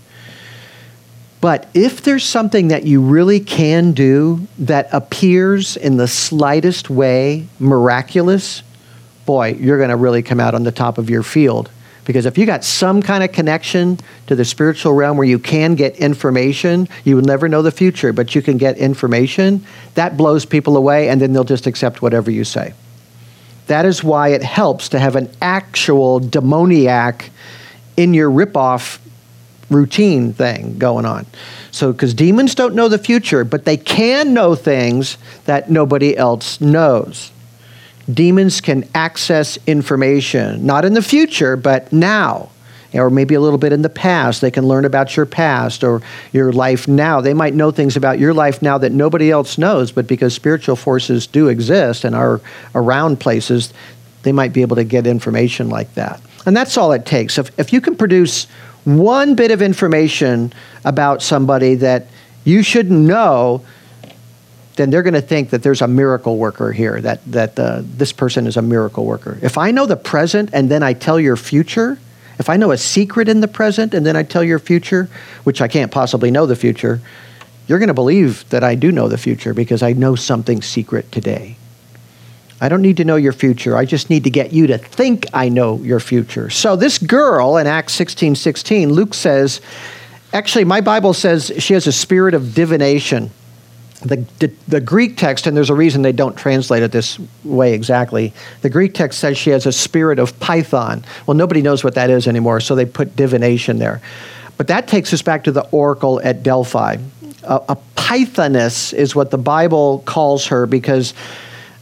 But 1.40 1.68
if 1.74 2.02
there's 2.02 2.24
something 2.24 2.68
that 2.68 2.84
you 2.84 3.02
really 3.02 3.40
can 3.40 3.92
do 3.92 4.46
that 4.60 4.88
appears 4.92 5.76
in 5.76 5.96
the 5.96 6.06
slightest 6.06 6.88
way 6.88 7.48
miraculous, 7.58 8.62
boy, 9.26 9.56
you're 9.58 9.78
going 9.78 9.90
to 9.90 9.96
really 9.96 10.22
come 10.22 10.38
out 10.38 10.54
on 10.54 10.62
the 10.62 10.70
top 10.70 10.98
of 10.98 11.10
your 11.10 11.24
field. 11.24 11.68
Because 12.04 12.26
if 12.26 12.38
you 12.38 12.46
got 12.46 12.64
some 12.64 13.02
kind 13.02 13.24
of 13.24 13.32
connection 13.32 13.98
to 14.28 14.36
the 14.36 14.44
spiritual 14.44 14.92
realm 14.92 15.16
where 15.16 15.26
you 15.26 15.38
can 15.38 15.74
get 15.74 15.96
information, 15.96 16.88
you 17.04 17.16
will 17.16 17.22
never 17.22 17.48
know 17.48 17.62
the 17.62 17.70
future, 17.70 18.12
but 18.12 18.34
you 18.34 18.42
can 18.42 18.56
get 18.56 18.76
information, 18.78 19.64
that 19.94 20.16
blows 20.16 20.44
people 20.44 20.76
away, 20.76 21.08
and 21.08 21.20
then 21.20 21.32
they'll 21.32 21.44
just 21.44 21.66
accept 21.66 22.02
whatever 22.02 22.30
you 22.30 22.44
say. 22.44 22.72
That 23.66 23.86
is 23.86 24.02
why 24.02 24.28
it 24.28 24.42
helps 24.42 24.88
to 24.90 24.98
have 24.98 25.16
an 25.16 25.30
actual 25.40 26.20
demoniac 26.20 27.30
in 27.96 28.14
your 28.14 28.30
ripoff 28.30 28.98
routine 29.70 30.32
thing 30.32 30.78
going 30.78 31.06
on. 31.06 31.26
So, 31.70 31.92
because 31.92 32.14
demons 32.14 32.54
don't 32.54 32.74
know 32.74 32.88
the 32.88 32.98
future, 32.98 33.44
but 33.44 33.64
they 33.64 33.76
can 33.76 34.34
know 34.34 34.54
things 34.54 35.16
that 35.46 35.70
nobody 35.70 36.16
else 36.16 36.60
knows. 36.60 37.32
Demons 38.12 38.60
can 38.60 38.88
access 38.94 39.58
information, 39.66 40.66
not 40.66 40.84
in 40.84 40.94
the 40.94 41.02
future, 41.02 41.56
but 41.56 41.92
now, 41.92 42.50
or 42.94 43.10
maybe 43.10 43.34
a 43.34 43.40
little 43.40 43.58
bit 43.58 43.72
in 43.72 43.82
the 43.82 43.88
past. 43.88 44.40
They 44.40 44.50
can 44.50 44.66
learn 44.66 44.84
about 44.84 45.16
your 45.16 45.26
past 45.26 45.84
or 45.84 46.02
your 46.32 46.52
life 46.52 46.88
now. 46.88 47.20
They 47.20 47.34
might 47.34 47.54
know 47.54 47.70
things 47.70 47.96
about 47.96 48.18
your 48.18 48.34
life 48.34 48.62
now 48.62 48.78
that 48.78 48.92
nobody 48.92 49.30
else 49.30 49.58
knows, 49.58 49.92
but 49.92 50.06
because 50.06 50.34
spiritual 50.34 50.76
forces 50.76 51.26
do 51.26 51.48
exist 51.48 52.04
and 52.04 52.14
are 52.14 52.40
around 52.74 53.20
places, 53.20 53.72
they 54.22 54.32
might 54.32 54.52
be 54.52 54.62
able 54.62 54.76
to 54.76 54.84
get 54.84 55.06
information 55.06 55.68
like 55.68 55.94
that. 55.94 56.20
And 56.46 56.56
that's 56.56 56.76
all 56.76 56.92
it 56.92 57.06
takes. 57.06 57.38
If, 57.38 57.58
if 57.58 57.72
you 57.72 57.80
can 57.80 57.96
produce 57.96 58.46
one 58.84 59.34
bit 59.34 59.50
of 59.50 59.62
information 59.62 60.52
about 60.84 61.22
somebody 61.22 61.76
that 61.76 62.06
you 62.44 62.62
should 62.62 62.90
know, 62.90 63.64
then 64.76 64.90
they're 64.90 65.02
going 65.02 65.14
to 65.14 65.20
think 65.20 65.50
that 65.50 65.62
there's 65.62 65.82
a 65.82 65.88
miracle 65.88 66.38
worker 66.38 66.72
here, 66.72 67.00
that, 67.00 67.24
that 67.30 67.58
uh, 67.58 67.82
this 67.84 68.12
person 68.12 68.46
is 68.46 68.56
a 68.56 68.62
miracle 68.62 69.04
worker. 69.04 69.38
If 69.42 69.58
I 69.58 69.70
know 69.70 69.86
the 69.86 69.96
present 69.96 70.50
and 70.52 70.70
then 70.70 70.82
I 70.82 70.94
tell 70.94 71.20
your 71.20 71.36
future, 71.36 71.98
if 72.38 72.48
I 72.48 72.56
know 72.56 72.72
a 72.72 72.78
secret 72.78 73.28
in 73.28 73.40
the 73.40 73.48
present 73.48 73.94
and 73.94 74.04
then 74.04 74.16
I 74.16 74.22
tell 74.22 74.44
your 74.44 74.58
future, 74.58 75.08
which 75.44 75.60
I 75.60 75.68
can't 75.68 75.92
possibly 75.92 76.30
know 76.30 76.46
the 76.46 76.56
future, 76.56 77.00
you're 77.66 77.78
going 77.78 77.88
to 77.88 77.94
believe 77.94 78.48
that 78.50 78.64
I 78.64 78.74
do 78.74 78.90
know 78.90 79.08
the 79.08 79.18
future 79.18 79.54
because 79.54 79.82
I 79.82 79.92
know 79.92 80.14
something 80.14 80.62
secret 80.62 81.10
today. 81.12 81.56
I 82.60 82.68
don't 82.68 82.82
need 82.82 82.98
to 82.98 83.04
know 83.04 83.16
your 83.16 83.32
future. 83.32 83.76
I 83.76 83.84
just 83.84 84.08
need 84.08 84.24
to 84.24 84.30
get 84.30 84.52
you 84.52 84.68
to 84.68 84.78
think 84.78 85.26
I 85.32 85.48
know 85.48 85.78
your 85.78 85.98
future. 85.98 86.48
So 86.48 86.76
this 86.76 86.98
girl 86.98 87.56
in 87.56 87.66
Acts 87.66 87.92
16 87.94 88.36
16, 88.36 88.92
Luke 88.92 89.14
says, 89.14 89.60
actually, 90.32 90.64
my 90.64 90.80
Bible 90.80 91.12
says 91.12 91.50
she 91.58 91.74
has 91.74 91.88
a 91.88 91.92
spirit 91.92 92.34
of 92.34 92.54
divination. 92.54 93.30
The, 94.02 94.16
the, 94.40 94.52
the, 94.66 94.80
Greek 94.80 95.16
text, 95.16 95.46
and 95.46 95.56
there's 95.56 95.70
a 95.70 95.74
reason 95.74 96.02
they 96.02 96.10
don't 96.10 96.36
translate 96.36 96.82
it 96.82 96.90
this 96.90 97.20
way 97.44 97.72
exactly. 97.72 98.32
The 98.62 98.70
Greek 98.70 98.94
text 98.94 99.20
says 99.20 99.38
she 99.38 99.50
has 99.50 99.64
a 99.64 99.72
spirit 99.72 100.18
of 100.18 100.38
Python. 100.40 101.04
Well, 101.26 101.36
nobody 101.36 101.62
knows 101.62 101.84
what 101.84 101.94
that 101.94 102.10
is 102.10 102.26
anymore, 102.26 102.58
so 102.58 102.74
they 102.74 102.84
put 102.84 103.14
divination 103.14 103.78
there. 103.78 104.00
But 104.56 104.66
that 104.68 104.88
takes 104.88 105.12
us 105.12 105.22
back 105.22 105.44
to 105.44 105.52
the 105.52 105.62
oracle 105.70 106.20
at 106.22 106.42
Delphi. 106.42 106.96
A, 107.44 107.54
a 107.68 107.78
Pythoness 107.96 108.92
is 108.92 109.14
what 109.14 109.30
the 109.30 109.38
Bible 109.38 110.02
calls 110.04 110.46
her 110.48 110.66
because 110.66 111.14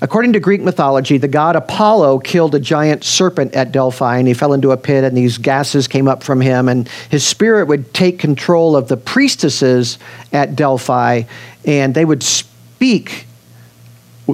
According 0.02 0.32
to 0.32 0.40
Greek 0.40 0.62
mythology, 0.62 1.18
the 1.18 1.28
god 1.28 1.56
Apollo 1.56 2.20
killed 2.20 2.54
a 2.54 2.60
giant 2.60 3.04
serpent 3.04 3.54
at 3.54 3.70
Delphi 3.70 4.16
and 4.16 4.26
he 4.26 4.32
fell 4.32 4.54
into 4.54 4.70
a 4.70 4.76
pit 4.76 5.04
and 5.04 5.14
these 5.14 5.36
gases 5.36 5.86
came 5.86 6.08
up 6.08 6.22
from 6.22 6.40
him 6.40 6.68
and 6.68 6.88
his 7.10 7.26
spirit 7.26 7.66
would 7.66 7.92
take 7.92 8.18
control 8.18 8.76
of 8.76 8.88
the 8.88 8.96
priestesses 8.96 9.98
at 10.32 10.56
Delphi 10.56 11.24
and 11.66 11.94
they 11.94 12.06
would 12.06 12.22
speak 12.22 13.26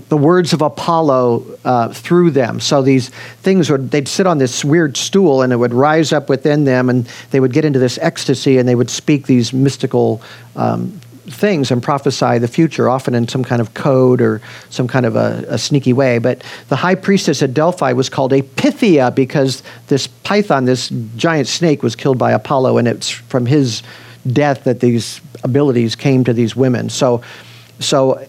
the 0.08 0.16
words 0.16 0.52
of 0.52 0.62
Apollo 0.62 1.58
uh, 1.64 1.88
through 1.88 2.30
them. 2.30 2.60
So 2.60 2.82
these 2.82 3.08
things 3.42 3.70
would, 3.70 3.90
they'd 3.90 4.06
sit 4.06 4.26
on 4.26 4.38
this 4.38 4.64
weird 4.64 4.96
stool 4.96 5.42
and 5.42 5.52
it 5.52 5.56
would 5.56 5.74
rise 5.74 6.12
up 6.12 6.28
within 6.28 6.64
them 6.64 6.88
and 6.88 7.08
they 7.30 7.40
would 7.40 7.52
get 7.52 7.64
into 7.64 7.78
this 7.78 7.98
ecstasy 7.98 8.58
and 8.58 8.68
they 8.68 8.74
would 8.74 8.90
speak 8.90 9.26
these 9.26 9.52
mystical 9.52 10.20
um, 10.54 11.00
things 11.28 11.70
and 11.70 11.82
prophesy 11.82 12.38
the 12.38 12.48
future, 12.48 12.88
often 12.88 13.14
in 13.14 13.28
some 13.28 13.44
kind 13.44 13.60
of 13.60 13.74
code 13.74 14.20
or 14.20 14.40
some 14.70 14.88
kind 14.88 15.06
of 15.06 15.16
a, 15.16 15.44
a, 15.48 15.58
sneaky 15.58 15.92
way. 15.92 16.18
But 16.18 16.42
the 16.68 16.76
high 16.76 16.94
priestess 16.94 17.42
at 17.42 17.54
Delphi 17.54 17.92
was 17.92 18.08
called 18.08 18.32
a 18.32 18.42
Pythia 18.42 19.10
because 19.10 19.62
this 19.88 20.06
python, 20.06 20.64
this 20.64 20.90
giant 21.16 21.48
snake, 21.48 21.82
was 21.82 21.96
killed 21.96 22.18
by 22.18 22.32
Apollo, 22.32 22.78
and 22.78 22.88
it's 22.88 23.10
from 23.10 23.46
his 23.46 23.82
death 24.32 24.64
that 24.64 24.80
these 24.80 25.20
abilities 25.42 25.96
came 25.96 26.24
to 26.24 26.32
these 26.32 26.56
women. 26.56 26.88
So, 26.88 27.22
so 27.80 28.26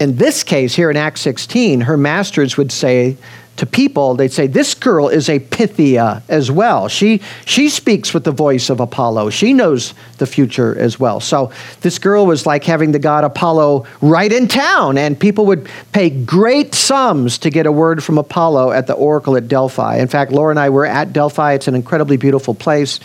in 0.00 0.16
this 0.16 0.42
case, 0.42 0.74
here 0.74 0.90
in 0.90 0.96
Acts 0.96 1.20
16, 1.22 1.82
her 1.82 1.96
masters 1.96 2.56
would 2.56 2.72
say 2.72 3.16
to 3.58 3.66
people, 3.66 4.14
they'd 4.14 4.32
say, 4.32 4.46
This 4.46 4.74
girl 4.74 5.08
is 5.08 5.28
a 5.28 5.38
Pythia 5.38 6.22
as 6.28 6.50
well. 6.50 6.88
She, 6.88 7.20
she 7.44 7.68
speaks 7.68 8.14
with 8.14 8.24
the 8.24 8.32
voice 8.32 8.70
of 8.70 8.80
Apollo. 8.80 9.30
She 9.30 9.52
knows 9.52 9.94
the 10.18 10.26
future 10.26 10.78
as 10.78 10.98
well. 10.98 11.20
So 11.20 11.52
this 11.80 11.98
girl 11.98 12.24
was 12.26 12.46
like 12.46 12.64
having 12.64 12.92
the 12.92 12.98
god 12.98 13.24
Apollo 13.24 13.86
right 14.00 14.32
in 14.32 14.48
town, 14.48 14.96
and 14.96 15.18
people 15.18 15.46
would 15.46 15.68
pay 15.92 16.08
great 16.08 16.74
sums 16.74 17.38
to 17.38 17.50
get 17.50 17.66
a 17.66 17.72
word 17.72 18.02
from 18.02 18.16
Apollo 18.16 18.72
at 18.72 18.86
the 18.86 18.94
oracle 18.94 19.36
at 19.36 19.48
Delphi. 19.48 19.98
In 19.98 20.08
fact, 20.08 20.32
Laura 20.32 20.50
and 20.50 20.58
I 20.58 20.70
were 20.70 20.86
at 20.86 21.12
Delphi. 21.12 21.54
It's 21.54 21.68
an 21.68 21.74
incredibly 21.74 22.16
beautiful 22.16 22.54
place 22.54 23.00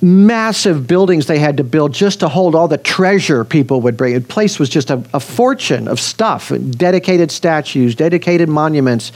massive 0.00 0.86
buildings 0.86 1.26
they 1.26 1.38
had 1.38 1.56
to 1.56 1.64
build 1.64 1.92
just 1.92 2.20
to 2.20 2.28
hold 2.28 2.54
all 2.54 2.68
the 2.68 2.78
treasure 2.78 3.44
people 3.44 3.80
would 3.80 3.96
bring. 3.96 4.14
The 4.14 4.20
place 4.20 4.58
was 4.58 4.68
just 4.68 4.90
a, 4.90 5.02
a 5.12 5.20
fortune 5.20 5.88
of 5.88 5.98
stuff, 5.98 6.52
dedicated 6.70 7.30
statues, 7.30 7.94
dedicated 7.94 8.48
monuments, 8.48 9.12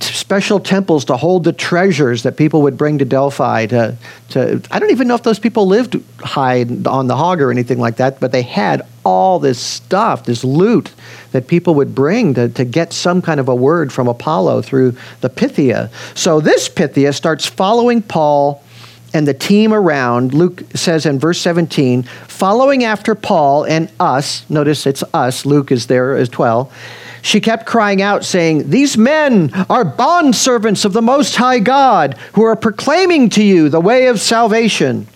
special 0.00 0.58
temples 0.58 1.04
to 1.06 1.16
hold 1.16 1.44
the 1.44 1.52
treasures 1.52 2.22
that 2.22 2.36
people 2.36 2.62
would 2.62 2.78
bring 2.78 2.98
to 2.98 3.04
Delphi. 3.04 3.66
To, 3.66 3.96
to 4.30 4.62
I 4.70 4.78
don't 4.78 4.90
even 4.90 5.06
know 5.08 5.14
if 5.14 5.22
those 5.22 5.38
people 5.38 5.66
lived 5.66 6.02
high 6.20 6.62
on 6.86 7.06
the 7.06 7.16
hog 7.16 7.40
or 7.40 7.50
anything 7.50 7.78
like 7.78 7.96
that, 7.96 8.18
but 8.18 8.32
they 8.32 8.42
had 8.42 8.82
all 9.04 9.38
this 9.38 9.58
stuff, 9.58 10.24
this 10.24 10.44
loot 10.44 10.92
that 11.32 11.46
people 11.46 11.74
would 11.74 11.94
bring 11.94 12.34
to, 12.34 12.48
to 12.48 12.64
get 12.64 12.92
some 12.92 13.20
kind 13.20 13.40
of 13.40 13.48
a 13.48 13.54
word 13.54 13.92
from 13.92 14.08
Apollo 14.08 14.62
through 14.62 14.96
the 15.20 15.28
Pythia. 15.28 15.90
So 16.14 16.40
this 16.40 16.68
Pythia 16.68 17.12
starts 17.12 17.46
following 17.46 18.00
Paul 18.00 18.61
and 19.14 19.28
the 19.28 19.34
team 19.34 19.72
around, 19.72 20.32
Luke 20.32 20.62
says 20.74 21.04
in 21.06 21.18
verse 21.18 21.40
17, 21.40 22.02
following 22.02 22.84
after 22.84 23.14
Paul 23.14 23.64
and 23.64 23.90
us, 24.00 24.48
notice 24.48 24.86
it's 24.86 25.04
us, 25.12 25.44
Luke 25.44 25.70
is 25.70 25.86
there 25.86 26.16
as 26.16 26.30
well, 26.38 26.72
she 27.22 27.40
kept 27.40 27.66
crying 27.66 28.02
out, 28.02 28.24
saying, 28.24 28.70
These 28.70 28.98
men 28.98 29.52
are 29.70 29.84
bondservants 29.84 30.84
of 30.84 30.92
the 30.92 31.02
Most 31.02 31.36
High 31.36 31.60
God 31.60 32.14
who 32.32 32.42
are 32.42 32.56
proclaiming 32.56 33.30
to 33.30 33.44
you 33.44 33.68
the 33.68 33.80
way 33.80 34.08
of 34.08 34.20
salvation. 34.20 35.06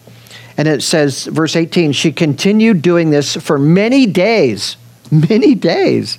And 0.56 0.68
it 0.68 0.82
says, 0.82 1.24
verse 1.24 1.56
18, 1.56 1.92
she 1.92 2.12
continued 2.12 2.80
doing 2.80 3.10
this 3.10 3.36
for 3.36 3.58
many 3.58 4.06
days. 4.06 4.76
Many 5.12 5.54
days. 5.54 6.18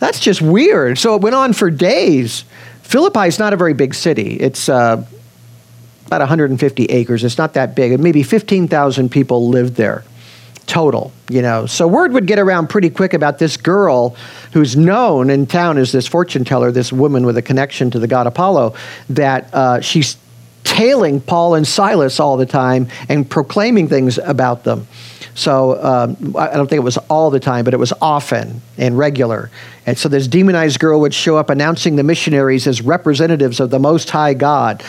That's 0.00 0.18
just 0.18 0.42
weird. 0.42 0.98
So 0.98 1.14
it 1.14 1.22
went 1.22 1.36
on 1.36 1.52
for 1.52 1.70
days. 1.70 2.44
Philippi 2.82 3.28
is 3.28 3.38
not 3.38 3.52
a 3.52 3.56
very 3.56 3.74
big 3.74 3.94
city. 3.94 4.34
It's 4.40 4.68
uh, 4.68 5.06
about 6.08 6.20
150 6.20 6.84
acres. 6.86 7.22
It's 7.22 7.38
not 7.38 7.54
that 7.54 7.74
big. 7.76 7.98
Maybe 8.00 8.22
15,000 8.22 9.10
people 9.10 9.48
lived 9.48 9.76
there 9.76 10.04
total, 10.66 11.12
you 11.30 11.40
know. 11.40 11.66
So 11.66 11.88
word 11.88 12.12
would 12.12 12.26
get 12.26 12.38
around 12.38 12.68
pretty 12.68 12.90
quick 12.90 13.14
about 13.14 13.38
this 13.38 13.56
girl 13.56 14.16
who's 14.52 14.76
known 14.76 15.30
in 15.30 15.46
town 15.46 15.78
as 15.78 15.92
this 15.92 16.06
fortune 16.06 16.44
teller, 16.44 16.70
this 16.70 16.92
woman 16.92 17.24
with 17.24 17.36
a 17.36 17.42
connection 17.42 17.90
to 17.92 17.98
the 17.98 18.06
god 18.06 18.26
Apollo, 18.26 18.74
that 19.10 19.52
uh, 19.54 19.80
she's 19.80 20.16
tailing 20.64 21.20
Paul 21.20 21.54
and 21.54 21.66
Silas 21.66 22.20
all 22.20 22.36
the 22.36 22.46
time 22.46 22.88
and 23.08 23.28
proclaiming 23.28 23.88
things 23.88 24.18
about 24.18 24.64
them. 24.64 24.86
So 25.34 25.82
um, 25.82 26.36
I 26.36 26.54
don't 26.54 26.68
think 26.68 26.80
it 26.80 26.84
was 26.84 26.98
all 27.08 27.30
the 27.30 27.40
time, 27.40 27.64
but 27.64 27.72
it 27.72 27.78
was 27.78 27.92
often 28.02 28.60
and 28.76 28.98
regular. 28.98 29.50
And 29.86 29.96
so 29.96 30.08
this 30.08 30.28
demonized 30.28 30.80
girl 30.80 31.00
would 31.00 31.14
show 31.14 31.36
up 31.36 31.48
announcing 31.48 31.96
the 31.96 32.02
missionaries 32.02 32.66
as 32.66 32.82
representatives 32.82 33.60
of 33.60 33.70
the 33.70 33.78
Most 33.78 34.10
High 34.10 34.34
God. 34.34 34.82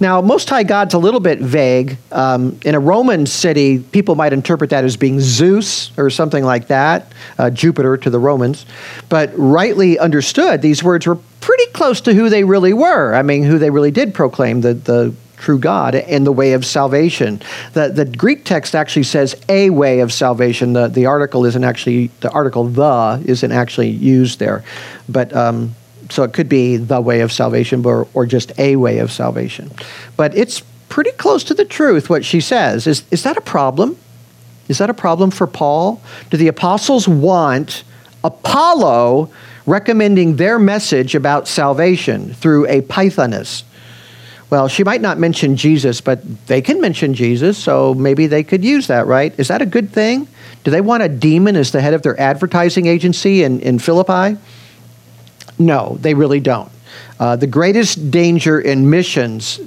Now, 0.00 0.20
Most 0.20 0.48
High 0.48 0.62
God's 0.62 0.94
a 0.94 0.98
little 0.98 1.20
bit 1.20 1.40
vague. 1.40 1.98
Um, 2.12 2.58
in 2.64 2.74
a 2.74 2.80
Roman 2.80 3.26
city, 3.26 3.80
people 3.80 4.14
might 4.14 4.32
interpret 4.32 4.70
that 4.70 4.84
as 4.84 4.96
being 4.96 5.18
Zeus 5.20 5.90
or 5.98 6.08
something 6.08 6.44
like 6.44 6.68
that, 6.68 7.12
uh, 7.38 7.50
Jupiter 7.50 7.96
to 7.96 8.10
the 8.10 8.18
Romans. 8.18 8.64
But 9.08 9.32
rightly 9.36 9.98
understood, 9.98 10.62
these 10.62 10.84
words 10.84 11.06
were 11.06 11.18
pretty 11.40 11.66
close 11.72 12.00
to 12.02 12.14
who 12.14 12.28
they 12.28 12.44
really 12.44 12.72
were. 12.72 13.14
I 13.14 13.22
mean, 13.22 13.42
who 13.42 13.58
they 13.58 13.70
really 13.70 13.90
did 13.90 14.14
proclaim, 14.14 14.60
the, 14.60 14.74
the 14.74 15.14
true 15.38 15.58
God 15.58 15.94
and 15.94 16.26
the 16.26 16.32
way 16.32 16.52
of 16.52 16.64
salvation. 16.64 17.40
The, 17.72 17.88
the 17.88 18.04
Greek 18.04 18.44
text 18.44 18.74
actually 18.74 19.04
says 19.04 19.40
a 19.48 19.70
way 19.70 20.00
of 20.00 20.12
salvation. 20.12 20.72
The, 20.72 20.88
the 20.88 21.06
article 21.06 21.44
isn't 21.44 21.64
actually, 21.64 22.08
the 22.20 22.30
article 22.30 22.64
the 22.64 23.22
isn't 23.24 23.52
actually 23.52 23.90
used 23.90 24.38
there. 24.38 24.64
But 25.08 25.34
um, 25.34 25.74
so 26.08 26.22
it 26.22 26.32
could 26.32 26.48
be 26.48 26.76
the 26.76 27.00
way 27.00 27.20
of 27.20 27.32
salvation 27.32 27.84
or, 27.84 28.08
or 28.14 28.26
just 28.26 28.58
a 28.58 28.76
way 28.76 28.98
of 28.98 29.12
salvation. 29.12 29.70
But 30.16 30.36
it's 30.36 30.62
pretty 30.88 31.12
close 31.12 31.44
to 31.44 31.54
the 31.54 31.64
truth 31.64 32.08
what 32.08 32.24
she 32.24 32.40
says. 32.40 32.86
Is, 32.86 33.04
is 33.10 33.22
that 33.24 33.36
a 33.36 33.42
problem? 33.42 33.98
Is 34.68 34.78
that 34.78 34.90
a 34.90 34.94
problem 34.94 35.30
for 35.30 35.46
Paul? 35.46 36.00
Do 36.30 36.36
the 36.36 36.48
apostles 36.48 37.06
want 37.08 37.84
Apollo 38.24 39.30
recommending 39.68 40.36
their 40.36 40.58
message 40.58 41.14
about 41.14 41.46
salvation 41.46 42.32
through 42.34 42.66
a 42.66 42.80
pythoness. 42.80 43.64
Well, 44.50 44.66
she 44.66 44.82
might 44.82 45.02
not 45.02 45.18
mention 45.18 45.56
Jesus, 45.56 46.00
but 46.00 46.46
they 46.46 46.62
can 46.62 46.80
mention 46.80 47.12
Jesus, 47.12 47.58
so 47.58 47.92
maybe 47.92 48.26
they 48.26 48.42
could 48.42 48.64
use 48.64 48.86
that, 48.86 49.06
right? 49.06 49.38
Is 49.38 49.48
that 49.48 49.60
a 49.60 49.66
good 49.66 49.90
thing? 49.90 50.26
Do 50.64 50.70
they 50.70 50.80
want 50.80 51.02
a 51.02 51.08
demon 51.08 51.54
as 51.54 51.70
the 51.70 51.82
head 51.82 51.92
of 51.92 52.00
their 52.00 52.18
advertising 52.18 52.86
agency 52.86 53.42
in, 53.42 53.60
in 53.60 53.78
Philippi? 53.78 54.40
No, 55.58 55.96
they 56.00 56.14
really 56.14 56.40
don't. 56.40 56.70
Uh, 57.18 57.36
the 57.36 57.46
greatest 57.46 58.10
danger 58.10 58.60
in 58.60 58.88
missions 58.88 59.60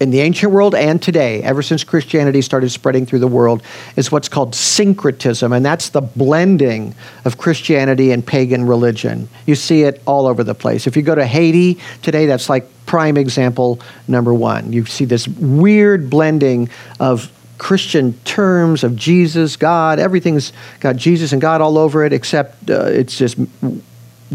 in 0.00 0.10
the 0.10 0.20
ancient 0.20 0.50
world 0.50 0.74
and 0.74 1.00
today, 1.00 1.42
ever 1.42 1.60
since 1.60 1.84
Christianity 1.84 2.40
started 2.40 2.70
spreading 2.70 3.04
through 3.04 3.18
the 3.18 3.28
world, 3.28 3.62
is 3.96 4.10
what's 4.10 4.30
called 4.30 4.54
syncretism, 4.54 5.52
and 5.52 5.64
that's 5.64 5.90
the 5.90 6.00
blending 6.00 6.94
of 7.26 7.36
Christianity 7.36 8.10
and 8.10 8.26
pagan 8.26 8.64
religion. 8.64 9.28
You 9.44 9.54
see 9.54 9.82
it 9.82 10.02
all 10.06 10.26
over 10.26 10.42
the 10.42 10.54
place. 10.54 10.86
If 10.86 10.96
you 10.96 11.02
go 11.02 11.14
to 11.14 11.26
Haiti 11.26 11.78
today, 12.00 12.24
that's 12.24 12.48
like 12.48 12.66
prime 12.86 13.18
example 13.18 13.78
number 14.08 14.32
one. 14.32 14.72
You 14.72 14.86
see 14.86 15.04
this 15.04 15.28
weird 15.28 16.08
blending 16.08 16.70
of 16.98 17.30
Christian 17.58 18.14
terms 18.24 18.82
of 18.82 18.96
Jesus, 18.96 19.56
God, 19.56 19.98
everything's 19.98 20.54
got 20.80 20.96
Jesus 20.96 21.32
and 21.32 21.42
God 21.42 21.60
all 21.60 21.76
over 21.76 22.06
it, 22.06 22.14
except 22.14 22.70
uh, 22.70 22.84
it's 22.84 23.18
just 23.18 23.36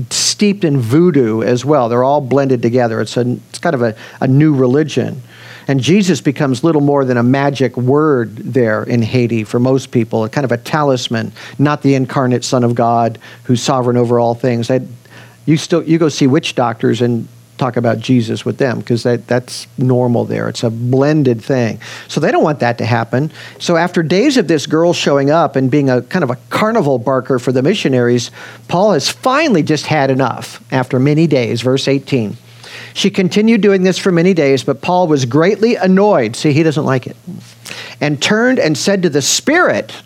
steeped 0.09 0.63
in 0.63 0.79
voodoo 0.79 1.41
as 1.41 1.63
well. 1.63 1.89
They're 1.89 2.03
all 2.03 2.21
blended 2.21 2.61
together. 2.61 3.01
It's, 3.01 3.15
a, 3.17 3.31
it's 3.49 3.59
kind 3.59 3.73
of 3.73 3.81
a, 3.81 3.95
a 4.21 4.27
new 4.27 4.53
religion. 4.53 5.21
And 5.67 5.79
Jesus 5.79 6.21
becomes 6.21 6.63
little 6.63 6.81
more 6.81 7.05
than 7.05 7.17
a 7.17 7.23
magic 7.23 7.75
word 7.75 8.35
there 8.37 8.83
in 8.83 9.01
Haiti 9.01 9.43
for 9.43 9.59
most 9.59 9.91
people, 9.91 10.23
a 10.23 10.29
kind 10.29 10.45
of 10.45 10.51
a 10.51 10.57
talisman, 10.57 11.31
not 11.57 11.81
the 11.81 11.95
incarnate 11.95 12.43
Son 12.43 12.63
of 12.63 12.75
God 12.75 13.17
who's 13.43 13.61
sovereign 13.61 13.97
over 13.97 14.19
all 14.19 14.35
things. 14.35 14.67
That, 14.67 14.83
you, 15.45 15.57
still, 15.57 15.83
you 15.83 15.97
go 15.97 16.09
see 16.09 16.27
witch 16.27 16.55
doctors 16.55 17.01
and 17.01 17.27
talk 17.57 17.77
about 17.77 17.99
Jesus 17.99 18.43
with 18.43 18.57
them 18.57 18.79
because 18.79 19.03
that, 19.03 19.27
that's 19.27 19.67
normal 19.77 20.25
there. 20.25 20.49
It's 20.49 20.63
a 20.63 20.69
blended 20.69 21.41
thing. 21.41 21.79
So 22.07 22.19
they 22.19 22.31
don't 22.31 22.43
want 22.43 22.59
that 22.59 22.77
to 22.79 22.85
happen. 22.85 23.31
So 23.59 23.77
after 23.77 24.03
days 24.03 24.37
of 24.37 24.47
this 24.47 24.67
girl 24.67 24.93
showing 24.93 25.31
up 25.31 25.55
and 25.55 25.71
being 25.71 25.89
a 25.89 26.01
kind 26.01 26.23
of 26.23 26.29
a 26.29 26.37
carnival 26.49 26.99
barker 26.99 27.39
for 27.39 27.51
the 27.51 27.61
missionaries, 27.61 28.31
Paul 28.67 28.93
has 28.93 29.09
finally 29.09 29.63
just 29.63 29.85
had 29.85 30.11
enough 30.11 30.63
after 30.71 30.99
many 30.99 31.27
days. 31.27 31.61
Verse 31.61 31.87
18. 31.87 32.37
She 32.93 33.09
continued 33.09 33.61
doing 33.61 33.83
this 33.83 33.97
for 33.97 34.11
many 34.11 34.33
days, 34.33 34.63
but 34.63 34.81
Paul 34.81 35.07
was 35.07 35.25
greatly 35.25 35.75
annoyed. 35.75 36.35
See, 36.35 36.53
he 36.53 36.63
doesn't 36.63 36.85
like 36.85 37.07
it. 37.07 37.17
And 37.99 38.21
turned 38.21 38.59
and 38.59 38.77
said 38.77 39.03
to 39.03 39.09
the 39.09 39.21
Spirit, 39.21 40.01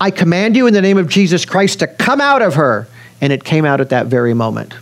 I 0.00 0.10
command 0.10 0.56
you 0.56 0.66
in 0.66 0.74
the 0.74 0.82
name 0.82 0.98
of 0.98 1.08
Jesus 1.08 1.44
Christ 1.44 1.78
to 1.80 1.86
come 1.86 2.20
out 2.20 2.42
of 2.42 2.54
her. 2.54 2.88
And 3.20 3.32
it 3.32 3.44
came 3.44 3.64
out 3.64 3.80
at 3.80 3.90
that 3.90 4.06
very 4.06 4.34
moment. 4.34 4.74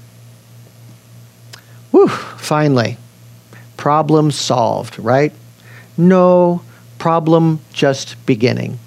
Whew, 1.93 2.09
finally. 2.09 2.99
Problem 3.77 4.31
solved, 4.31 4.99
right? 4.99 5.33
No, 5.97 6.63
problem 6.99 7.61
just 7.73 8.25
beginning. 8.27 8.79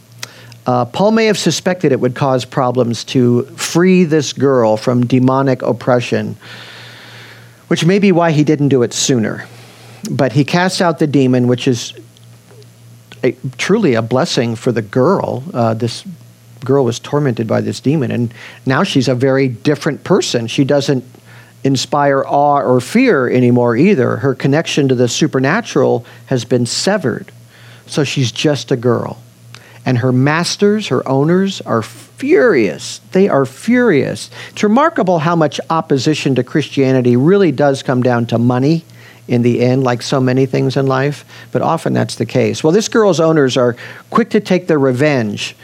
Uh, 0.67 0.85
Paul 0.85 1.12
may 1.12 1.25
have 1.27 1.38
suspected 1.38 1.91
it 1.91 2.00
would 2.00 2.15
cause 2.15 2.43
problems 2.43 3.03
to 3.05 3.43
free 3.55 4.03
this 4.03 4.33
girl 4.33 4.77
from 4.77 5.05
demonic 5.05 5.62
oppression 5.62 6.38
which 7.67 7.85
may 7.85 8.00
be 8.00 8.12
why 8.12 8.31
he 8.31 8.43
didn't 8.43 8.69
do 8.69 8.83
it 8.83 8.93
sooner. 8.93 9.45
But 10.09 10.33
he 10.33 10.43
casts 10.43 10.81
out 10.81 11.00
the 11.00 11.07
demon, 11.07 11.47
which 11.47 11.67
is 11.67 11.93
a, 13.24 13.35
truly 13.57 13.95
a 13.95 14.01
blessing 14.01 14.55
for 14.55 14.71
the 14.71 14.81
girl. 14.81 15.43
Uh, 15.53 15.74
this 15.74 16.05
girl 16.63 16.85
was 16.85 17.00
tormented 17.00 17.47
by 17.47 17.62
this 17.62 17.79
demon, 17.79 18.12
and 18.12 18.33
now 18.65 18.83
she's 18.83 19.07
a 19.07 19.15
very 19.15 19.47
different 19.47 20.03
person. 20.03 20.47
She 20.47 20.63
doesn't 20.63 21.03
inspire 21.65 22.24
awe 22.24 22.62
or 22.62 22.79
fear 22.79 23.27
anymore 23.27 23.75
either. 23.75 24.17
Her 24.17 24.36
connection 24.36 24.88
to 24.88 24.95
the 24.95 25.10
supernatural 25.10 26.05
has 26.27 26.45
been 26.45 26.67
severed. 26.67 27.31
So 27.88 28.03
she's 28.03 28.31
just 28.31 28.72
a 28.72 28.75
girl. 28.77 29.22
And 29.83 29.98
her 29.98 30.11
masters, 30.11 30.87
her 30.87 31.07
owners, 31.07 31.61
are 31.61 31.81
furious. 31.81 33.00
They 33.11 33.27
are 33.27 33.46
furious. 33.46 34.29
It's 34.51 34.63
remarkable 34.63 35.20
how 35.20 35.35
much 35.35 35.59
opposition 35.70 36.35
to 36.35 36.44
Christianity 36.44 37.18
really 37.18 37.51
does 37.51 37.83
come 37.83 38.03
down 38.03 38.27
to 38.27 38.37
money 38.37 38.85
in 39.27 39.42
the 39.42 39.61
end, 39.61 39.83
like 39.83 40.03
so 40.03 40.22
many 40.22 40.46
things 40.46 40.77
in 40.77 40.85
life, 40.85 41.25
but 41.51 41.63
often 41.63 41.94
that's 41.94 42.16
the 42.16 42.27
case. 42.27 42.63
Well, 42.63 42.74
this 42.74 42.87
girl's 42.87 43.20
owners 43.20 43.57
are 43.57 43.75
quick 44.11 44.29
to 44.31 44.39
take 44.39 44.68
their 44.68 44.77
revenge 44.77 45.55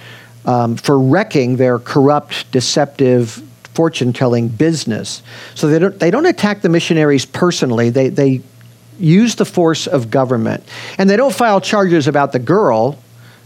um, 0.46 0.78
for 0.78 1.00
wrecking 1.00 1.58
their 1.58 1.78
corrupt, 1.78 2.52
deceptive, 2.52 3.44
fortune 3.74 4.14
telling 4.14 4.48
business. 4.48 5.24
So 5.56 5.68
they 5.68 5.80
don't, 5.80 6.00
they 6.00 6.12
don't 6.12 6.26
attack 6.26 6.62
the 6.62 6.70
missionaries 6.70 7.26
personally, 7.26 7.90
they, 7.90 8.10
they 8.10 8.42
use 9.00 9.36
the 9.36 9.46
force 9.46 9.88
of 9.88 10.12
government. 10.12 10.64
And 10.98 11.10
they 11.10 11.18
don't 11.18 11.34
file 11.34 11.62
charges 11.62 12.08
about 12.08 12.32
the 12.32 12.40
girl. 12.40 13.00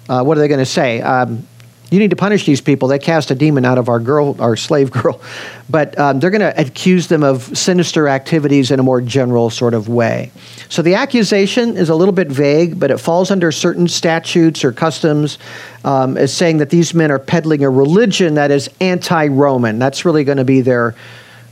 Uh, 0.10 0.24
what 0.24 0.38
are 0.38 0.42
they 0.42 0.48
going 0.48 0.60
to 0.60 0.66
say? 0.66 1.02
Um, 1.02 1.48
you 1.96 2.02
need 2.02 2.10
to 2.10 2.18
punish 2.18 2.46
these 2.46 2.60
people. 2.60 2.90
They 2.90 3.00
cast 3.00 3.32
a 3.32 3.36
demon 3.36 3.64
out 3.64 3.78
of 3.78 3.88
our 3.88 4.00
girl, 4.00 4.36
our 4.40 4.56
slave 4.56 4.92
girl. 4.92 5.22
But 5.68 5.98
um, 5.98 6.20
they're 6.20 6.30
going 6.30 6.42
to 6.42 6.62
accuse 6.62 7.08
them 7.08 7.24
of 7.24 7.58
sinister 7.58 8.08
activities 8.08 8.70
in 8.70 8.80
a 8.80 8.84
more 8.84 9.02
general 9.02 9.50
sort 9.50 9.74
of 9.74 9.90
way. 9.90 10.32
So 10.70 10.84
the 10.84 10.94
accusation 10.94 11.76
is 11.76 11.90
a 11.90 11.96
little 11.96 12.14
bit 12.14 12.28
vague, 12.28 12.80
but 12.80 12.92
it 12.92 13.00
falls 13.00 13.32
under 13.32 13.52
certain 13.52 13.88
statutes 13.88 14.64
or 14.64 14.72
customs 14.72 15.40
um, 15.84 16.18
as 16.18 16.32
saying 16.32 16.58
that 16.58 16.70
these 16.70 16.94
men 16.94 17.10
are 17.10 17.18
peddling 17.18 17.64
a 17.64 17.70
religion 17.72 18.36
that 18.36 18.52
is 18.52 18.70
anti-Roman. 18.80 19.80
That's 19.80 20.06
really 20.06 20.24
going 20.24 20.38
to 20.38 20.46
be 20.46 20.62
their 20.62 20.94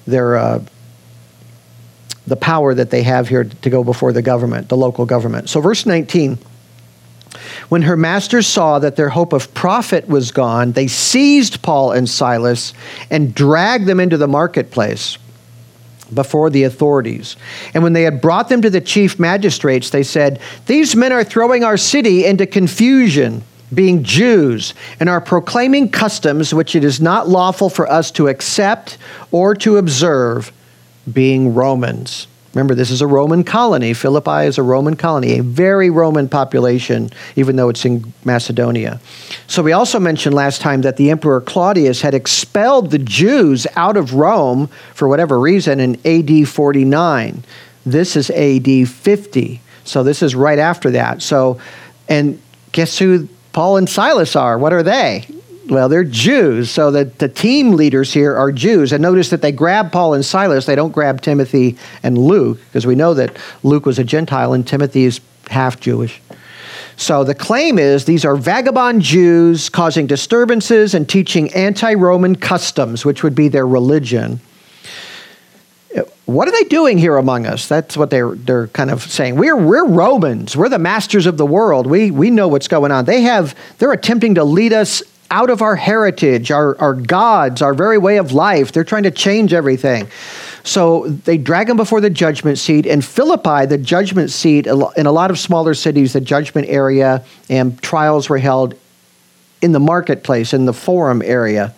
their 0.06 0.36
uh, 0.38 0.64
the 2.28 2.36
power 2.36 2.76
that 2.76 2.92
they 2.92 3.02
have 3.02 3.28
here 3.28 3.46
to 3.46 3.70
go 3.72 3.84
before 3.84 4.14
the 4.14 4.22
government, 4.22 4.70
the 4.70 4.78
local 4.78 5.08
government. 5.08 5.50
So 5.50 5.60
verse 5.60 5.88
19. 5.88 6.38
When 7.74 7.82
her 7.82 7.98
masters 7.98 8.46
saw 8.46 8.78
that 8.78 8.98
their 8.98 9.10
hope 9.10 9.34
of 9.34 9.52
profit 9.56 10.08
was 10.08 10.30
gone, 10.30 10.74
they 10.74 10.86
seized 10.86 11.64
Paul 11.64 11.92
and 11.92 12.08
Silas 12.08 12.72
and 13.10 13.34
dragged 13.34 13.88
them 13.88 14.00
into 14.00 14.16
the 14.16 14.28
marketplace 14.28 15.18
before 16.14 16.52
the 16.52 16.66
authorities. 16.66 17.36
And 17.74 17.82
when 17.82 17.94
they 17.94 18.04
had 18.04 18.22
brought 18.22 18.48
them 18.48 18.62
to 18.62 18.70
the 18.70 18.80
chief 18.80 19.18
magistrates, 19.18 19.90
they 19.90 20.04
said, 20.04 20.40
These 20.68 20.96
men 20.96 21.12
are 21.12 21.24
throwing 21.24 21.64
our 21.64 21.78
city 21.78 22.26
into 22.26 22.46
confusion, 22.46 23.44
being 23.74 24.04
Jews, 24.04 24.76
and 25.00 25.10
are 25.10 25.20
proclaiming 25.20 25.90
customs 25.90 26.54
which 26.54 26.76
it 26.76 26.84
is 26.84 27.02
not 27.02 27.28
lawful 27.28 27.72
for 27.72 27.92
us 27.92 28.12
to 28.12 28.28
accept 28.28 29.00
or 29.32 29.56
to 29.56 29.78
observe, 29.78 30.54
being 31.12 31.56
Romans. 31.56 32.28
Remember, 32.54 32.76
this 32.76 32.92
is 32.92 33.02
a 33.02 33.08
Roman 33.08 33.44
colony. 33.44 33.94
Philippi 33.94 34.46
is 34.46 34.60
a 34.60 34.64
Roman 34.64 34.96
colony, 34.96 35.40
a 35.40 35.44
very 35.44 35.90
Roman 35.90 36.30
population, 36.30 37.10
even 37.36 37.56
though 37.56 37.70
it's 37.70 37.84
in 37.84 38.14
Macedonia. 38.24 39.00
So, 39.48 39.64
we 39.64 39.72
also 39.72 40.00
mentioned 40.00 40.36
last 40.36 40.62
time 40.62 40.82
that 40.82 40.98
the 40.98 41.10
Emperor 41.10 41.42
Claudius 41.42 42.02
had 42.02 42.14
expelled 42.14 42.92
the 42.92 43.00
Jews 43.00 43.66
out 43.76 43.98
of 43.98 44.14
Rome 44.14 44.68
for 44.94 45.08
whatever 45.08 45.40
reason 45.40 45.80
in 45.80 46.00
AD 46.06 46.48
49. 46.48 47.44
This 47.86 48.16
is 48.16 48.30
AD 48.30 48.88
50. 48.88 49.62
So, 49.84 50.04
this 50.04 50.22
is 50.22 50.36
right 50.36 50.60
after 50.60 50.92
that. 50.92 51.24
So, 51.24 51.60
and 52.08 52.40
guess 52.72 53.00
who 53.00 53.28
Paul 53.52 53.78
and 53.78 53.90
Silas 53.90 54.36
are? 54.36 54.60
What 54.60 54.74
are 54.74 54.84
they? 54.84 55.26
Well, 55.70 55.88
they're 55.88 56.04
Jews, 56.04 56.70
so 56.70 56.92
the, 56.92 57.06
the 57.06 57.30
team 57.30 57.74
leaders 57.74 58.12
here 58.12 58.36
are 58.36 58.52
Jews. 58.52 58.92
And 58.92 59.02
notice 59.02 59.30
that 59.30 59.42
they 59.42 59.54
grab 59.54 59.94
Paul 59.94 60.14
and 60.14 60.26
Silas, 60.26 60.66
they 60.66 60.76
don't 60.76 60.92
grab 60.92 61.22
Timothy 61.22 61.78
and 62.04 62.18
Luke, 62.18 62.60
because 62.66 62.86
we 62.86 62.96
know 62.96 63.14
that 63.14 63.38
Luke 63.64 63.86
was 63.86 63.98
a 63.98 64.04
Gentile 64.04 64.54
and 64.54 64.68
Timothy 64.68 65.06
is 65.06 65.22
half 65.50 65.80
Jewish. 65.80 66.22
So 66.98 67.24
the 67.24 67.34
claim 67.34 67.80
is 67.80 68.06
these 68.06 68.26
are 68.26 68.36
vagabond 68.36 69.02
Jews 69.02 69.70
causing 69.70 70.06
disturbances 70.06 70.94
and 70.94 71.08
teaching 71.08 71.52
anti 71.54 71.94
Roman 71.94 72.36
customs, 72.36 73.06
which 73.06 73.24
would 73.24 73.36
be 73.36 73.48
their 73.48 73.66
religion. 73.66 74.42
What 76.26 76.48
are 76.48 76.52
they 76.52 76.64
doing 76.64 76.98
here 76.98 77.18
among 77.18 77.46
us? 77.46 77.68
That's 77.68 77.98
what 77.98 78.10
they're, 78.10 78.34
they're 78.34 78.68
kind 78.68 78.90
of 78.90 79.04
saying. 79.04 79.36
We're, 79.36 79.58
we're 79.58 79.86
Romans. 79.86 80.56
We're 80.56 80.70
the 80.70 80.80
masters 80.80 81.26
of 81.26 81.38
the 81.38 81.46
world. 81.46 81.86
We, 81.86 82.12
we 82.12 82.32
know 82.32 82.48
what's 82.48 82.70
going 82.70 82.92
on. 82.92 83.06
They 83.06 83.22
have, 83.22 83.56
they're 83.78 83.92
attempting 83.92 84.36
to 84.36 84.44
lead 84.44 84.72
us 84.72 85.04
out 85.34 85.50
of 85.50 85.64
our 85.64 85.76
heritage, 85.76 86.52
our, 86.52 86.80
our 86.80 86.94
gods, 86.94 87.64
our 87.64 87.74
very 87.74 87.98
way 87.98 88.18
of 88.18 88.34
life. 88.34 88.72
They're 88.72 88.84
trying 88.84 89.04
to 89.04 89.12
change 89.12 89.52
everything. 89.52 90.08
So 90.64 91.08
they 91.08 91.40
drag 91.40 91.66
them 91.66 91.76
before 91.76 92.02
the 92.02 92.12
judgment 92.12 92.60
seat. 92.60 92.86
In 92.86 93.02
Philippi, 93.02 93.66
the 93.66 93.80
judgment 93.80 94.30
seat, 94.30 94.68
in 94.68 95.06
a 95.08 95.12
lot 95.12 95.32
of 95.32 95.40
smaller 95.40 95.74
cities, 95.74 96.14
the 96.14 96.22
judgment 96.22 96.70
area 96.70 97.26
and 97.50 97.82
trials 97.82 98.30
were 98.30 98.38
held 98.38 98.76
in 99.64 99.72
the 99.72 99.80
marketplace, 99.80 100.54
in 100.54 100.66
the 100.66 100.74
forum 100.74 101.24
area. 101.26 101.74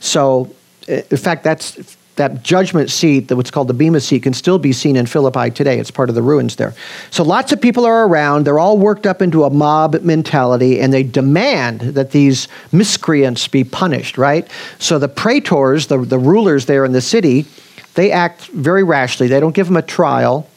So, 0.00 0.54
in 0.86 1.16
fact, 1.16 1.44
that's 1.44 1.96
that 2.16 2.42
judgment 2.42 2.90
seat, 2.90 3.28
that 3.28 3.36
what's 3.36 3.50
called 3.50 3.68
the 3.68 3.74
Bema 3.74 4.00
seat, 4.00 4.22
can 4.22 4.34
still 4.34 4.58
be 4.58 4.72
seen 4.72 4.96
in 4.96 5.06
Philippi 5.06 5.50
today. 5.50 5.78
It's 5.78 5.90
part 5.90 6.08
of 6.08 6.14
the 6.14 6.22
ruins 6.22 6.56
there. 6.56 6.74
So 7.10 7.24
lots 7.24 7.52
of 7.52 7.60
people 7.60 7.86
are 7.86 8.06
around. 8.06 8.46
They're 8.46 8.58
all 8.58 8.76
worked 8.76 9.06
up 9.06 9.22
into 9.22 9.44
a 9.44 9.50
mob 9.50 10.02
mentality, 10.02 10.80
and 10.80 10.92
they 10.92 11.02
demand 11.02 11.80
that 11.80 12.10
these 12.10 12.48
miscreants 12.70 13.48
be 13.48 13.64
punished, 13.64 14.18
right? 14.18 14.48
So 14.78 14.98
the 14.98 15.08
praetors, 15.08 15.86
the, 15.86 15.98
the 15.98 16.18
rulers 16.18 16.66
there 16.66 16.84
in 16.84 16.92
the 16.92 17.00
city, 17.00 17.46
they 17.94 18.10
act 18.10 18.46
very 18.48 18.82
rashly. 18.82 19.28
They 19.28 19.40
don't 19.40 19.54
give 19.54 19.66
them 19.66 19.76
a 19.76 19.82
trial. 19.82 20.48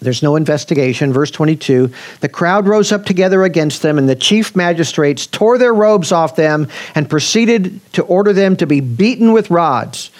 There's 0.00 0.22
no 0.22 0.36
investigation. 0.36 1.12
Verse 1.12 1.30
22 1.30 1.92
The 2.20 2.28
crowd 2.28 2.68
rose 2.68 2.92
up 2.92 3.04
together 3.04 3.42
against 3.44 3.82
them, 3.82 3.98
and 3.98 4.08
the 4.08 4.14
chief 4.14 4.54
magistrates 4.54 5.26
tore 5.26 5.58
their 5.58 5.74
robes 5.74 6.12
off 6.12 6.36
them 6.36 6.68
and 6.94 7.10
proceeded 7.10 7.80
to 7.94 8.02
order 8.02 8.32
them 8.32 8.56
to 8.56 8.66
be 8.66 8.80
beaten 8.80 9.32
with 9.32 9.50
rods. 9.50 10.10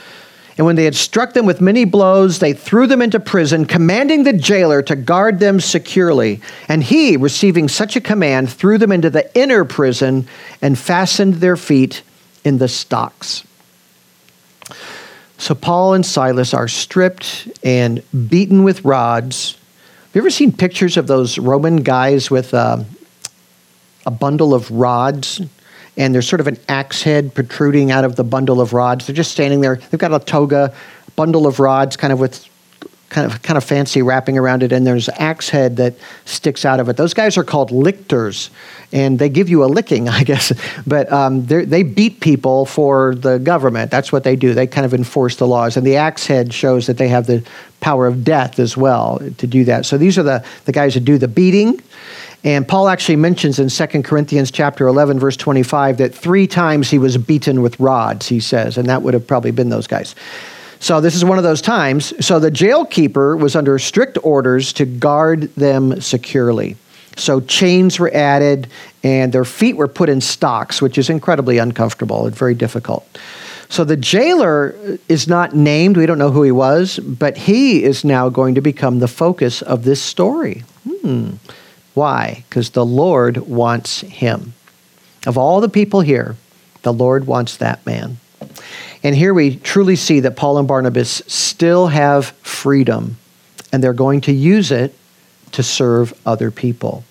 And 0.59 0.67
when 0.67 0.75
they 0.75 0.85
had 0.85 0.97
struck 0.97 1.35
them 1.35 1.47
with 1.47 1.61
many 1.61 1.85
blows, 1.85 2.41
they 2.41 2.53
threw 2.53 2.89
them 2.89 3.01
into 3.01 3.21
prison, 3.21 3.65
commanding 3.65 4.25
the 4.25 4.33
jailer 4.33 4.83
to 4.83 4.97
guard 4.97 5.39
them 5.39 5.61
securely. 5.61 6.41
And 6.69 6.83
he, 6.83 7.17
receiving 7.17 7.69
such 7.69 7.95
a 7.95 8.01
command, 8.01 8.51
threw 8.51 8.77
them 8.77 8.91
into 8.91 9.09
the 9.09 9.33
inner 9.39 9.65
prison 9.65 10.27
and 10.61 10.77
fastened 10.77 11.35
their 11.35 11.57
feet 11.57 12.03
in 12.45 12.59
the 12.59 12.67
stocks. 12.67 13.45
So 15.39 15.55
Paul 15.55 15.95
and 15.95 16.05
Silas 16.05 16.53
are 16.53 16.67
stripped 16.67 17.49
and 17.63 18.03
beaten 18.29 18.65
with 18.65 18.85
rods. 18.85 19.53
Have 19.53 20.17
you 20.17 20.23
ever 20.23 20.31
seen 20.31 20.51
pictures 20.51 20.97
of 20.97 21.07
those 21.07 21.39
Roman 21.39 21.85
guys 21.85 22.33
with 22.33 22.53
uh, 22.53 22.83
a 24.05 24.11
bundle 24.11 24.55
of 24.55 24.69
rods 24.73 25.41
and 25.99 26.15
there's 26.15 26.27
sort 26.29 26.41
of 26.41 26.47
an 26.47 26.57
axe 26.69 27.03
head 27.03 27.35
protruding 27.35 27.91
out 27.91 28.05
of 28.05 28.17
the 28.17 28.25
bundle 28.25 28.61
of 28.61 28.73
rods. 28.73 29.07
They're 29.07 29.17
just 29.17 29.33
standing 29.33 29.61
there. 29.61 29.77
They've 29.77 30.01
got 30.01 30.15
a 30.15 30.25
toga, 30.25 30.73
bundle 31.17 31.47
of 31.47 31.59
rods, 31.59 31.97
kind 31.97 32.13
of 32.13 32.21
with 32.21 32.49
kind 33.11 33.31
of 33.31 33.43
kind 33.43 33.57
of 33.57 33.65
fancy 33.65 34.03
wrapping 34.03 34.39
around 34.39 34.63
it, 34.63 34.71
and 34.71 34.87
there's 34.87 35.09
axe 35.09 35.49
head 35.49 35.77
that 35.79 35.95
sticks 36.25 36.65
out 36.65 36.79
of 36.79 36.89
it. 36.89 36.97
Those 36.97 37.15
guys 37.15 37.37
are 37.37 37.45
called 37.45 37.73
lictors, 37.73 38.51
and 38.93 39.19
they 39.19 39.29
give 39.29 39.49
you 39.49 39.65
a 39.65 39.67
licking, 39.67 40.09
I 40.21 40.23
guess. 40.23 40.53
But 40.87 41.13
um, 41.13 41.47
they 41.47 41.83
beat 41.83 42.21
people 42.21 42.65
for 42.65 43.15
the 43.15 43.39
government. 43.39 43.91
That's 43.91 44.13
what 44.13 44.25
they 44.25 44.37
do. 44.37 44.55
They 44.55 44.67
kind 44.67 44.85
of 44.85 44.95
enforce 44.95 45.37
the 45.37 45.47
laws, 45.47 45.77
and 45.77 45.87
the 45.87 45.97
axe 45.97 46.27
head 46.27 46.55
shows 46.55 46.87
that 46.87 46.97
they 46.97 47.09
have 47.09 47.27
the 47.27 47.45
power 47.81 48.07
of 48.07 48.25
death 48.25 48.59
as 48.59 48.77
well 48.77 49.21
to 49.39 49.47
do 49.47 49.65
that. 49.65 49.87
So 49.87 49.99
these 49.99 50.19
are 50.19 50.23
the 50.23 50.45
the 50.67 50.73
guys 50.73 50.95
that 50.95 51.05
do 51.05 51.19
the 51.19 51.29
beating. 51.29 51.81
And 52.45 52.67
Paul 52.67 52.89
actually 52.89 53.17
mentions 53.17 53.59
in 53.59 53.69
2 53.69 54.03
Corinthians 54.03 54.51
chapter 54.51 54.87
11 54.87 55.19
verse 55.19 55.37
25 55.37 55.99
that 55.99 56.15
3 56.15 56.47
times 56.47 56.91
he 56.91 56.99
was 56.99 57.17
beaten 57.17 57.63
with 57.63 57.79
rods, 57.81 58.29
he 58.29 58.41
says, 58.41 58.79
and 58.79 58.89
that 58.89 59.03
would 59.03 59.15
have 59.15 59.27
probably 59.27 59.51
been 59.51 59.69
those 59.69 59.87
guys. 59.87 60.15
So 60.81 61.01
this 61.01 61.17
is 61.17 61.25
one 61.25 61.39
of 61.39 61.45
those 61.45 61.61
times. 61.61 62.25
So 62.25 62.39
the 62.39 62.51
jail 62.51 62.85
keeper 62.85 63.37
was 63.37 63.57
under 63.57 63.79
strict 63.79 64.17
orders 64.23 64.73
to 64.75 64.87
guard 64.87 65.53
them 65.57 66.01
securely. 66.01 66.77
So 67.17 67.41
chains 67.41 67.99
were 67.99 68.15
added 68.15 68.69
and 69.03 69.33
their 69.33 69.45
feet 69.45 69.77
were 69.77 69.89
put 69.89 70.09
in 70.09 70.21
stocks, 70.21 70.81
which 70.81 70.97
is 70.97 71.11
incredibly 71.11 71.59
uncomfortable 71.59 72.27
and 72.27 72.35
very 72.35 72.55
difficult. 72.55 73.07
So 73.69 73.85
the 73.85 73.97
jailer 73.97 74.75
is 75.09 75.29
not 75.29 75.55
named, 75.55 75.97
we 75.97 76.07
don't 76.07 76.19
know 76.19 76.31
who 76.31 76.43
he 76.43 76.53
was, 76.53 76.99
but 77.01 77.37
he 77.37 77.83
is 77.83 78.05
now 78.05 78.29
going 78.29 78.55
to 78.55 78.61
become 78.61 79.01
the 79.01 79.09
focus 79.09 79.61
of 79.63 79.85
this 79.85 80.01
story. 80.01 80.63
Hmm. 81.03 81.33
Why? 81.95 82.45
Because 82.49 82.71
the 82.71 82.87
Lord 82.87 83.37
wants 83.39 84.03
him. 84.03 84.55
Of 85.27 85.37
all 85.37 85.61
the 85.61 85.69
people 85.69 86.01
here, 86.01 86.37
the 86.83 86.93
Lord 86.93 87.27
wants 87.27 87.57
that 87.57 87.85
man. 87.85 88.19
And 89.03 89.15
here 89.15 89.35
we 89.35 89.57
truly 89.57 89.97
see 89.97 90.21
that 90.21 90.37
Paul 90.37 90.59
and 90.59 90.69
Barnabas 90.69 91.23
still 91.27 91.89
have 91.89 92.27
freedom, 92.43 93.17
and 93.73 93.83
they're 93.83 93.93
going 93.93 94.21
to 94.23 94.33
use 94.33 94.71
it 94.71 94.95
to 95.53 95.63
serve 95.63 96.19
other 96.27 96.51
people. 96.51 97.05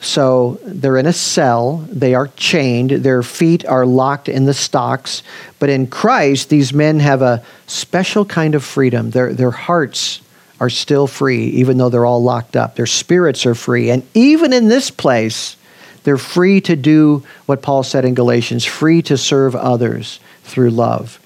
So 0.00 0.60
they're 0.64 0.96
in 0.96 1.06
a 1.06 1.12
cell, 1.12 1.84
they 1.90 2.14
are 2.14 2.28
chained, 2.28 2.90
their 2.90 3.22
feet 3.22 3.64
are 3.66 3.84
locked 3.84 4.28
in 4.28 4.44
the 4.44 4.54
stocks. 4.54 5.24
But 5.58 5.70
in 5.70 5.88
Christ, 5.88 6.50
these 6.50 6.72
men 6.72 7.00
have 7.00 7.20
a 7.20 7.42
special 7.66 8.24
kind 8.24 8.54
of 8.54 8.62
freedom. 8.62 9.10
Their, 9.10 9.32
their 9.32 9.50
hearts 9.50 10.20
are 10.60 10.70
still 10.70 11.06
free, 11.06 11.46
even 11.48 11.78
though 11.78 11.88
they're 11.88 12.06
all 12.06 12.22
locked 12.22 12.56
up. 12.56 12.76
Their 12.76 12.86
spirits 12.86 13.46
are 13.46 13.54
free. 13.54 13.90
And 13.90 14.06
even 14.14 14.52
in 14.52 14.68
this 14.68 14.90
place, 14.90 15.56
they're 16.04 16.18
free 16.18 16.60
to 16.62 16.76
do 16.76 17.24
what 17.46 17.62
Paul 17.62 17.82
said 17.82 18.04
in 18.04 18.14
Galatians 18.14 18.64
free 18.64 19.02
to 19.02 19.16
serve 19.16 19.54
others 19.54 20.20
through 20.42 20.70
love. 20.70 21.20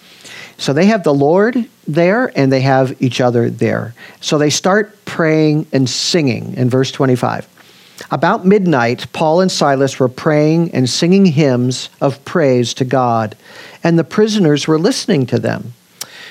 So 0.58 0.72
they 0.72 0.86
have 0.86 1.02
the 1.02 1.14
Lord 1.14 1.68
there 1.88 2.30
and 2.38 2.52
they 2.52 2.60
have 2.60 3.00
each 3.02 3.20
other 3.20 3.50
there. 3.50 3.94
So 4.20 4.38
they 4.38 4.50
start 4.50 5.04
praying 5.04 5.66
and 5.72 5.88
singing 5.88 6.54
in 6.54 6.70
verse 6.70 6.92
25. 6.92 7.48
About 8.10 8.44
midnight, 8.44 9.12
Paul 9.12 9.40
and 9.40 9.50
Silas 9.50 9.98
were 9.98 10.08
praying 10.08 10.74
and 10.74 10.88
singing 10.88 11.26
hymns 11.26 11.88
of 12.00 12.24
praise 12.24 12.74
to 12.74 12.84
God, 12.84 13.36
and 13.84 13.98
the 13.98 14.04
prisoners 14.04 14.66
were 14.66 14.78
listening 14.78 15.26
to 15.26 15.38
them. 15.38 15.74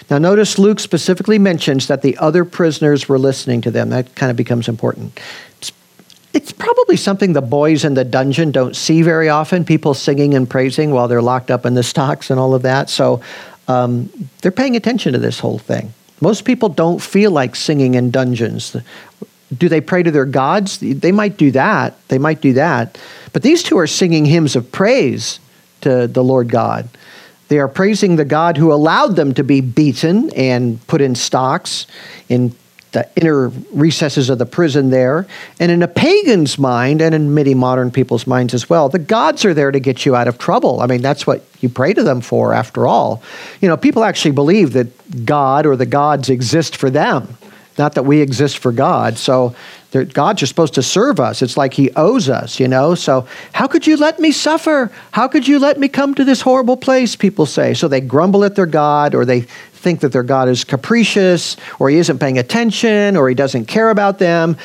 Now, 0.09 0.17
notice 0.17 0.59
Luke 0.59 0.79
specifically 0.79 1.39
mentions 1.39 1.87
that 1.87 2.01
the 2.01 2.17
other 2.17 2.43
prisoners 2.43 3.07
were 3.07 3.19
listening 3.19 3.61
to 3.61 3.71
them. 3.71 3.89
That 3.89 4.15
kind 4.15 4.29
of 4.29 4.35
becomes 4.35 4.67
important. 4.67 5.19
It's, 5.57 5.71
it's, 6.33 6.51
probably 6.51 6.97
something 6.97 7.33
the 7.33 7.41
boys 7.41 7.85
in 7.85 7.93
the 7.93 8.03
dungeon 8.03 8.51
don't 8.51 8.75
see 8.75 9.01
very 9.01 9.29
often 9.29 9.63
people 9.63 9.93
singing 9.93 10.33
and 10.33 10.49
praising 10.49 10.91
while 10.91 11.07
they're 11.07 11.21
locked 11.21 11.51
up 11.51 11.65
in 11.65 11.73
the 11.75 11.83
stocks 11.93 12.29
and 12.29 12.39
all 12.39 12.53
of 12.53 12.63
that. 12.63 12.89
So 12.89 13.21
um, 13.67 14.09
they're 14.41 14.51
paying 14.51 14.75
attention 14.75 15.13
to 15.13 15.19
this 15.19 15.39
whole 15.39 15.59
thing. 15.59 15.93
Most 16.19 16.45
people 16.45 16.69
don't 16.69 17.01
feel 17.01 17.31
like 17.31 17.55
singing 17.55 17.95
in 17.95 18.11
dungeons. 18.11 18.75
Do 19.57 19.67
they 19.67 19.81
pray 19.81 20.03
to 20.03 20.11
their 20.11 20.25
gods? 20.25 20.77
They 20.79 21.11
might 21.11 21.37
do 21.37 21.51
that. 21.51 22.07
They 22.07 22.19
might 22.19 22.41
do 22.41 22.53
that. 22.53 22.97
But 23.33 23.41
these 23.41 23.63
two 23.63 23.77
are 23.77 23.87
singing 23.87 24.25
hymns 24.25 24.55
of 24.55 24.71
praise 24.71 25.39
to 25.81 26.07
the 26.07 26.23
Lord 26.23 26.49
God. 26.49 26.87
They 27.51 27.59
are 27.59 27.67
praising 27.67 28.15
the 28.15 28.23
God 28.23 28.55
who 28.55 28.71
allowed 28.71 29.17
them 29.17 29.33
to 29.33 29.43
be 29.43 29.59
beaten 29.59 30.29
and 30.29 30.79
put 30.87 31.01
in 31.01 31.15
stocks 31.15 31.85
in 32.29 32.55
the 32.93 33.09
inner 33.17 33.49
recesses 33.73 34.29
of 34.29 34.37
the 34.37 34.45
prison 34.45 34.89
there. 34.89 35.27
And 35.59 35.69
in 35.69 35.83
a 35.83 35.87
pagan's 35.89 36.57
mind, 36.57 37.01
and 37.01 37.13
in 37.13 37.33
many 37.33 37.53
modern 37.53 37.91
people's 37.91 38.25
minds 38.25 38.53
as 38.53 38.69
well, 38.69 38.87
the 38.87 38.99
gods 38.99 39.43
are 39.43 39.53
there 39.53 39.69
to 39.69 39.81
get 39.81 40.05
you 40.05 40.15
out 40.15 40.29
of 40.29 40.37
trouble. 40.37 40.79
I 40.79 40.85
mean, 40.85 41.01
that's 41.01 41.27
what 41.27 41.43
you 41.59 41.67
pray 41.67 41.93
to 41.93 42.03
them 42.03 42.21
for, 42.21 42.53
after 42.53 42.87
all. 42.87 43.21
You 43.59 43.67
know, 43.67 43.75
people 43.75 44.05
actually 44.05 44.31
believe 44.31 44.71
that 44.71 45.25
God 45.25 45.65
or 45.65 45.75
the 45.75 45.85
gods 45.85 46.29
exist 46.29 46.77
for 46.77 46.89
them, 46.89 47.37
not 47.77 47.95
that 47.95 48.03
we 48.03 48.21
exist 48.21 48.59
for 48.59 48.71
God. 48.71 49.17
So 49.17 49.53
God's 49.91 50.39
just 50.39 50.49
supposed 50.49 50.73
to 50.75 50.81
serve 50.81 51.19
us. 51.19 51.41
It's 51.41 51.57
like 51.57 51.73
He 51.73 51.91
owes 51.95 52.29
us, 52.29 52.59
you 52.59 52.67
know? 52.67 52.95
So, 52.95 53.27
how 53.51 53.67
could 53.67 53.85
you 53.85 53.97
let 53.97 54.19
me 54.19 54.31
suffer? 54.31 54.91
How 55.11 55.27
could 55.27 55.47
you 55.47 55.59
let 55.59 55.79
me 55.79 55.89
come 55.89 56.15
to 56.15 56.23
this 56.23 56.41
horrible 56.41 56.77
place? 56.77 57.15
People 57.15 57.45
say. 57.45 57.73
So 57.73 57.87
they 57.87 57.99
grumble 58.01 58.45
at 58.45 58.55
their 58.55 58.65
God, 58.65 59.13
or 59.13 59.25
they 59.25 59.41
think 59.41 59.99
that 60.01 60.11
their 60.11 60.23
God 60.23 60.47
is 60.47 60.63
capricious, 60.63 61.57
or 61.79 61.89
He 61.89 61.97
isn't 61.97 62.19
paying 62.19 62.37
attention, 62.37 63.17
or 63.17 63.27
He 63.27 63.35
doesn't 63.35 63.65
care 63.65 63.89
about 63.89 64.17
them. 64.17 64.57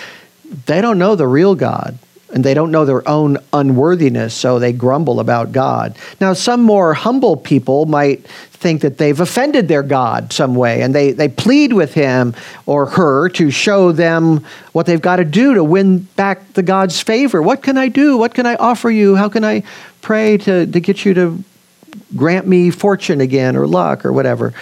They 0.67 0.81
don't 0.81 0.99
know 0.99 1.17
the 1.17 1.27
real 1.27 1.55
God 1.57 1.99
and 2.37 2.45
they 2.45 2.53
don't 2.53 2.71
know 2.71 2.85
their 2.85 3.09
own 3.09 3.39
unworthiness, 3.55 4.35
so 4.35 4.59
they 4.59 4.71
grumble 4.71 5.21
about 5.21 5.53
God. 5.53 5.97
Now, 6.21 6.35
some 6.35 6.61
more 6.61 6.93
humble 6.93 7.35
people 7.35 7.87
might 7.87 8.27
think 8.27 8.83
that 8.83 8.99
they've 8.99 9.19
offended 9.19 9.69
their 9.69 9.83
God 9.83 10.35
some 10.35 10.55
way, 10.55 10.83
and 10.83 10.95
they, 10.95 11.13
they 11.13 11.29
plead 11.29 11.73
with 11.73 11.95
him 11.95 12.35
or 12.67 12.85
her 12.85 13.31
to 13.31 13.51
show 13.51 13.91
them 13.91 14.45
what 14.73 14.85
they've 14.85 15.01
got 15.01 15.17
to 15.17 15.25
do 15.25 15.55
to 15.55 15.65
win 15.65 16.01
back 16.01 16.53
the 16.53 16.63
God's 16.63 17.01
favor. 17.01 17.41
What 17.41 17.63
can 17.63 17.79
I 17.79 17.89
do? 17.89 18.19
What 18.19 18.35
can 18.35 18.45
I 18.45 18.57
offer 18.57 18.91
you? 18.91 19.17
How 19.17 19.31
can 19.31 19.43
I 19.43 19.63
pray 20.03 20.37
to, 20.37 20.67
to 20.67 20.79
get 20.79 21.07
you 21.07 21.15
to 21.15 21.43
grant 22.15 22.47
me 22.47 22.71
fortune 22.71 23.23
again 23.23 23.57
or 23.57 23.67
luck 23.67 24.05
or 24.05 24.13
whatever? 24.13 24.53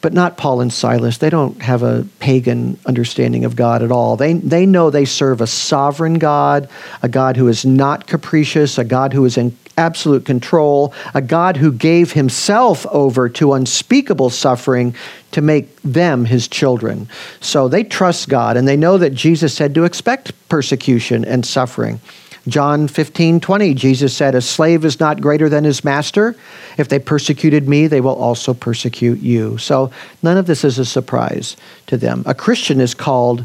But 0.00 0.12
not 0.12 0.36
Paul 0.36 0.60
and 0.60 0.72
Silas. 0.72 1.18
They 1.18 1.30
don't 1.30 1.60
have 1.62 1.82
a 1.82 2.06
pagan 2.20 2.78
understanding 2.86 3.44
of 3.44 3.56
God 3.56 3.82
at 3.82 3.92
all. 3.92 4.16
They, 4.16 4.34
they 4.34 4.66
know 4.66 4.90
they 4.90 5.04
serve 5.04 5.40
a 5.40 5.46
sovereign 5.46 6.14
God, 6.14 6.68
a 7.02 7.08
God 7.08 7.36
who 7.36 7.48
is 7.48 7.64
not 7.64 8.06
capricious, 8.06 8.78
a 8.78 8.84
God 8.84 9.12
who 9.12 9.24
is 9.24 9.36
in 9.36 9.56
absolute 9.76 10.24
control, 10.24 10.92
a 11.14 11.22
God 11.22 11.56
who 11.56 11.72
gave 11.72 12.12
himself 12.12 12.86
over 12.86 13.28
to 13.30 13.54
unspeakable 13.54 14.30
suffering 14.30 14.94
to 15.32 15.40
make 15.40 15.80
them 15.82 16.24
his 16.26 16.48
children. 16.48 17.08
So 17.40 17.68
they 17.68 17.84
trust 17.84 18.28
God 18.28 18.56
and 18.56 18.68
they 18.68 18.76
know 18.76 18.98
that 18.98 19.14
Jesus 19.14 19.54
said 19.54 19.74
to 19.74 19.84
expect 19.84 20.32
persecution 20.48 21.24
and 21.24 21.46
suffering. 21.46 22.00
John 22.48 22.88
15, 22.88 23.40
20, 23.40 23.74
Jesus 23.74 24.16
said, 24.16 24.34
A 24.34 24.40
slave 24.40 24.84
is 24.84 24.98
not 24.98 25.20
greater 25.20 25.48
than 25.48 25.64
his 25.64 25.84
master. 25.84 26.34
If 26.78 26.88
they 26.88 26.98
persecuted 26.98 27.68
me, 27.68 27.86
they 27.86 28.00
will 28.00 28.14
also 28.14 28.54
persecute 28.54 29.20
you. 29.20 29.58
So 29.58 29.90
none 30.22 30.36
of 30.36 30.46
this 30.46 30.64
is 30.64 30.78
a 30.78 30.84
surprise 30.84 31.56
to 31.86 31.96
them. 31.96 32.22
A 32.26 32.34
Christian 32.34 32.80
is 32.80 32.94
called 32.94 33.44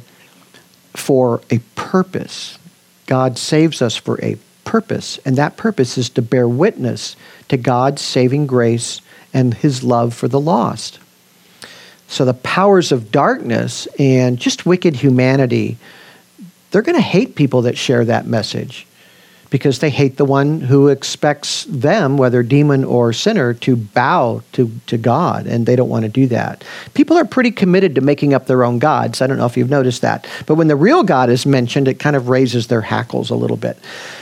for 0.94 1.42
a 1.50 1.60
purpose. 1.76 2.58
God 3.06 3.38
saves 3.38 3.82
us 3.82 3.96
for 3.96 4.20
a 4.24 4.38
purpose, 4.64 5.20
and 5.26 5.36
that 5.36 5.58
purpose 5.58 5.98
is 5.98 6.10
to 6.12 6.22
bear 6.22 6.48
witness 6.48 7.16
to 7.50 7.58
God's 7.58 8.02
saving 8.02 8.48
grace 8.48 9.02
and 9.34 9.54
his 9.54 9.84
love 9.84 10.14
for 10.14 10.28
the 10.28 10.40
lost. 10.40 11.00
So 12.08 12.26
the 12.26 12.34
powers 12.34 12.92
of 12.92 13.12
darkness 13.12 13.88
and 14.00 14.38
just 14.38 14.66
wicked 14.66 14.96
humanity, 14.96 15.78
they're 16.76 16.82
going 16.82 16.98
to 16.98 17.02
hate 17.02 17.36
people 17.36 17.62
that 17.62 17.78
share 17.78 18.04
that 18.04 18.28
message 18.28 18.86
because 19.50 19.80
they 19.80 19.90
hate 19.90 20.18
the 20.18 20.26
one 20.26 20.60
who 20.60 20.90
expects 20.90 21.64
them, 21.70 22.18
whether 22.18 22.44
demon 22.44 22.84
or 22.84 23.14
sinner, 23.14 23.54
to 23.54 23.78
bow 23.78 24.44
to, 24.52 24.70
to 24.88 24.98
God, 24.98 25.48
and 25.48 25.66
they 25.66 25.78
don't 25.78 25.88
want 25.88 26.04
to 26.04 26.10
do 26.10 26.28
that. 26.28 26.66
People 26.94 27.18
are 27.18 27.24
pretty 27.24 27.52
committed 27.52 27.96
to 27.96 28.02
making 28.02 28.34
up 28.34 28.48
their 28.48 28.66
own 28.66 28.78
gods. 28.78 29.22
I 29.22 29.28
don't 29.28 29.38
know 29.38 29.46
if 29.46 29.56
you've 29.56 29.70
noticed 29.70 30.02
that. 30.02 30.28
But 30.48 30.56
when 30.56 30.68
the 30.68 30.76
real 30.76 31.04
God 31.04 31.30
is 31.30 31.46
mentioned, 31.46 31.88
it 31.88 31.98
kind 31.98 32.18
of 32.18 32.28
raises 32.28 32.68
their 32.68 32.82
hackles 32.82 33.30
a 33.30 33.36
little 33.36 33.56
bit. 33.56 33.78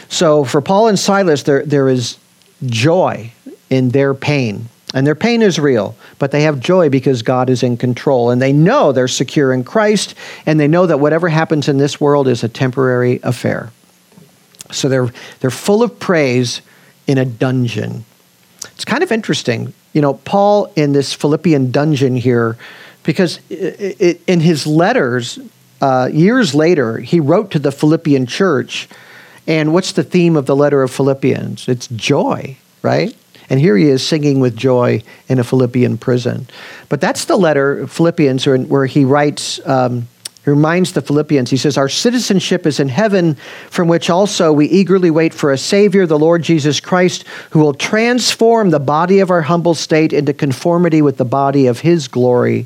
So 0.09 0.43
for 0.43 0.61
Paul 0.61 0.89
and 0.89 0.99
Silas, 0.99 1.41
there, 1.41 1.65
there 1.65 1.89
is 1.89 2.19
joy 2.67 3.31
in 3.71 3.89
their 3.89 4.13
pain. 4.13 4.69
And 4.93 5.07
their 5.07 5.15
pain 5.15 5.41
is 5.41 5.57
real, 5.57 5.95
but 6.19 6.31
they 6.31 6.43
have 6.43 6.59
joy 6.59 6.89
because 6.89 7.23
God 7.23 7.49
is 7.49 7.63
in 7.63 7.77
control. 7.77 8.29
And 8.29 8.39
they 8.39 8.53
know 8.53 8.91
they're 8.91 9.07
secure 9.07 9.51
in 9.51 9.63
Christ, 9.63 10.13
and 10.45 10.59
they 10.59 10.67
know 10.67 10.85
that 10.85 10.99
whatever 10.99 11.29
happens 11.29 11.67
in 11.67 11.77
this 11.77 11.99
world 11.99 12.27
is 12.27 12.43
a 12.43 12.49
temporary 12.49 13.19
affair. 13.23 13.71
So 14.71 14.89
they're, 14.89 15.11
they're 15.39 15.49
full 15.51 15.81
of 15.81 15.99
praise 15.99 16.61
in 17.07 17.17
a 17.17 17.25
dungeon. 17.25 18.05
It's 18.71 18.85
kind 18.85 19.03
of 19.03 19.11
interesting. 19.11 19.73
You 19.93 20.01
know, 20.01 20.13
Paul 20.13 20.71
in 20.75 20.93
this 20.93 21.13
Philippian 21.13 21.71
dungeon 21.71 22.15
here, 22.15 22.57
because 23.03 23.39
it, 23.49 23.99
it, 23.99 24.21
in 24.27 24.39
his 24.39 24.65
letters, 24.67 25.39
uh, 25.81 26.09
years 26.11 26.55
later, 26.55 26.99
he 26.99 27.19
wrote 27.19 27.51
to 27.51 27.59
the 27.59 27.71
Philippian 27.71 28.25
church. 28.25 28.87
And 29.45 29.73
what's 29.73 29.91
the 29.91 30.03
theme 30.03 30.35
of 30.37 30.45
the 30.45 30.55
letter 30.55 30.81
of 30.81 30.91
Philippians? 30.91 31.67
It's 31.67 31.87
joy, 31.87 32.57
right? 32.81 33.15
And 33.49 33.59
here 33.59 33.77
he 33.77 33.85
is 33.85 34.05
singing 34.05 34.39
with 34.39 34.55
joy 34.55 35.03
in 35.27 35.39
a 35.39 35.43
Philippian 35.43 35.97
prison. 35.97 36.47
But 36.89 37.01
that's 37.01 37.25
the 37.25 37.35
letter, 37.35 37.87
Philippians, 37.87 38.45
where 38.45 38.85
he 38.85 39.05
writes, 39.05 39.59
um, 39.67 40.07
he 40.43 40.49
reminds 40.49 40.91
the 40.91 41.01
Philippians, 41.01 41.49
he 41.49 41.57
says, 41.57 41.77
Our 41.77 41.87
citizenship 41.87 42.65
is 42.65 42.79
in 42.79 42.89
heaven, 42.89 43.35
from 43.69 43.87
which 43.87 44.09
also 44.09 44.51
we 44.51 44.65
eagerly 44.65 45.09
wait 45.09 45.33
for 45.33 45.53
a 45.53 45.57
Savior, 45.57 46.05
the 46.05 46.19
Lord 46.19 46.43
Jesus 46.43 46.81
Christ, 46.81 47.25
who 47.51 47.59
will 47.59 47.73
transform 47.73 48.69
the 48.69 48.79
body 48.79 49.19
of 49.19 49.31
our 49.31 49.43
humble 49.43 49.73
state 49.73 50.11
into 50.11 50.33
conformity 50.33 51.01
with 51.01 51.15
the 51.15 51.25
body 51.25 51.67
of 51.67 51.79
his 51.79 52.09
glory 52.09 52.65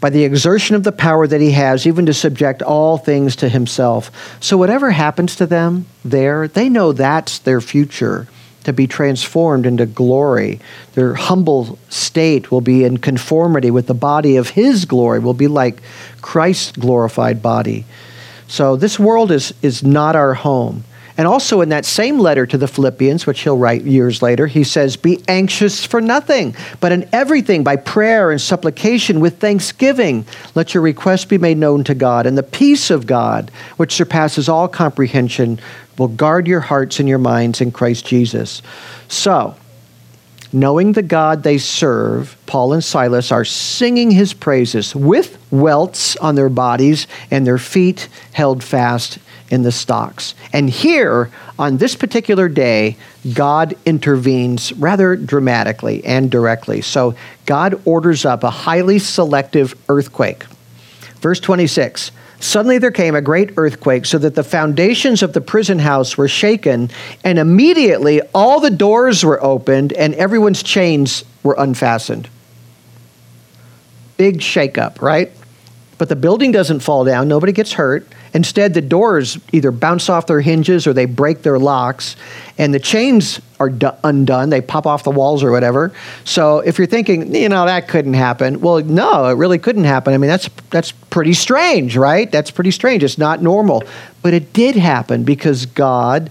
by 0.00 0.10
the 0.10 0.24
exertion 0.24 0.74
of 0.74 0.82
the 0.82 0.92
power 0.92 1.26
that 1.26 1.40
he 1.40 1.52
has, 1.52 1.86
even 1.86 2.06
to 2.06 2.14
subject 2.14 2.62
all 2.62 2.96
things 2.98 3.36
to 3.36 3.48
himself. 3.48 4.38
So, 4.40 4.56
whatever 4.56 4.90
happens 4.90 5.36
to 5.36 5.46
them 5.46 5.86
there, 6.04 6.48
they 6.48 6.68
know 6.68 6.92
that's 6.92 7.38
their 7.38 7.60
future 7.60 8.26
to 8.64 8.72
be 8.72 8.86
transformed 8.86 9.66
into 9.66 9.86
glory. 9.86 10.60
Their 10.94 11.14
humble 11.14 11.78
state 11.88 12.50
will 12.50 12.60
be 12.60 12.84
in 12.84 12.98
conformity 12.98 13.70
with 13.70 13.86
the 13.86 13.94
body 13.94 14.36
of 14.36 14.50
His 14.50 14.84
glory, 14.84 15.18
will 15.18 15.34
be 15.34 15.48
like 15.48 15.80
Christ's 16.20 16.72
glorified 16.72 17.42
body. 17.42 17.84
So 18.48 18.76
this 18.76 18.98
world 18.98 19.30
is, 19.30 19.54
is 19.62 19.82
not 19.82 20.16
our 20.16 20.34
home. 20.34 20.84
And 21.16 21.26
also 21.26 21.60
in 21.60 21.70
that 21.70 21.84
same 21.84 22.18
letter 22.18 22.46
to 22.46 22.56
the 22.56 22.68
Philippians, 22.68 23.26
which 23.26 23.40
he'll 23.40 23.58
write 23.58 23.82
years 23.82 24.22
later, 24.22 24.46
he 24.46 24.64
says, 24.64 24.96
Be 24.96 25.20
anxious 25.28 25.84
for 25.84 26.00
nothing, 26.00 26.54
but 26.80 26.92
in 26.92 27.08
everything 27.12 27.64
by 27.64 27.76
prayer 27.76 28.30
and 28.30 28.40
supplication 28.40 29.20
with 29.20 29.38
thanksgiving, 29.38 30.24
let 30.54 30.74
your 30.74 30.82
requests 30.82 31.24
be 31.24 31.38
made 31.38 31.58
known 31.58 31.84
to 31.84 31.94
God. 31.94 32.26
And 32.26 32.38
the 32.38 32.42
peace 32.42 32.90
of 32.90 33.06
God, 33.06 33.50
which 33.76 33.92
surpasses 33.92 34.48
all 34.48 34.68
comprehension, 34.68 35.60
will 35.98 36.08
guard 36.08 36.46
your 36.46 36.60
hearts 36.60 37.00
and 37.00 37.08
your 37.08 37.18
minds 37.18 37.60
in 37.60 37.70
Christ 37.72 38.06
Jesus. 38.06 38.62
So, 39.08 39.56
knowing 40.52 40.92
the 40.92 41.02
God 41.02 41.42
they 41.42 41.58
serve, 41.58 42.36
Paul 42.46 42.72
and 42.72 42.82
Silas 42.82 43.30
are 43.30 43.44
singing 43.44 44.10
his 44.10 44.32
praises 44.32 44.94
with 44.94 45.38
welts 45.50 46.16
on 46.16 46.34
their 46.36 46.48
bodies 46.48 47.06
and 47.30 47.46
their 47.46 47.58
feet 47.58 48.08
held 48.32 48.64
fast 48.64 49.18
in 49.50 49.62
the 49.62 49.72
stocks. 49.72 50.34
And 50.52 50.70
here, 50.70 51.30
on 51.58 51.76
this 51.76 51.96
particular 51.96 52.48
day, 52.48 52.96
God 53.34 53.74
intervenes 53.84 54.72
rather 54.74 55.16
dramatically 55.16 56.04
and 56.04 56.30
directly. 56.30 56.80
So 56.80 57.14
God 57.46 57.82
orders 57.84 58.24
up 58.24 58.44
a 58.44 58.50
highly 58.50 58.98
selective 58.98 59.74
earthquake. 59.88 60.44
Verse 61.20 61.40
26 61.40 62.12
Suddenly 62.40 62.78
there 62.78 62.90
came 62.90 63.14
a 63.14 63.20
great 63.20 63.52
earthquake, 63.58 64.06
so 64.06 64.16
that 64.16 64.34
the 64.34 64.42
foundations 64.42 65.22
of 65.22 65.34
the 65.34 65.42
prison 65.42 65.78
house 65.78 66.16
were 66.16 66.26
shaken, 66.26 66.90
and 67.22 67.38
immediately 67.38 68.22
all 68.34 68.60
the 68.60 68.70
doors 68.70 69.22
were 69.22 69.42
opened 69.44 69.92
and 69.92 70.14
everyone's 70.14 70.62
chains 70.62 71.22
were 71.42 71.54
unfastened. 71.58 72.28
Big 74.16 74.38
shakeup, 74.38 75.02
right? 75.02 75.30
But 75.98 76.08
the 76.08 76.16
building 76.16 76.50
doesn't 76.50 76.80
fall 76.80 77.04
down, 77.04 77.28
nobody 77.28 77.52
gets 77.52 77.74
hurt. 77.74 78.06
Instead, 78.32 78.74
the 78.74 78.80
doors 78.80 79.38
either 79.52 79.72
bounce 79.72 80.08
off 80.08 80.26
their 80.26 80.40
hinges 80.40 80.86
or 80.86 80.92
they 80.92 81.04
break 81.04 81.42
their 81.42 81.58
locks, 81.58 82.16
and 82.58 82.72
the 82.72 82.78
chains 82.78 83.40
are 83.58 83.68
d- 83.68 83.88
undone. 84.04 84.50
They 84.50 84.60
pop 84.60 84.86
off 84.86 85.02
the 85.02 85.10
walls 85.10 85.42
or 85.42 85.50
whatever. 85.50 85.92
So 86.24 86.60
if 86.60 86.78
you're 86.78 86.86
thinking, 86.86 87.34
you 87.34 87.48
know, 87.48 87.66
that 87.66 87.88
couldn't 87.88 88.14
happen, 88.14 88.60
well, 88.60 88.80
no, 88.80 89.26
it 89.26 89.34
really 89.34 89.58
couldn't 89.58 89.84
happen. 89.84 90.14
I 90.14 90.18
mean, 90.18 90.28
that's 90.28 90.48
that's 90.70 90.92
pretty 90.92 91.34
strange, 91.34 91.96
right? 91.96 92.30
That's 92.30 92.50
pretty 92.50 92.70
strange. 92.70 93.02
It's 93.02 93.18
not 93.18 93.42
normal, 93.42 93.82
but 94.22 94.32
it 94.32 94.52
did 94.52 94.76
happen 94.76 95.24
because 95.24 95.66
God. 95.66 96.30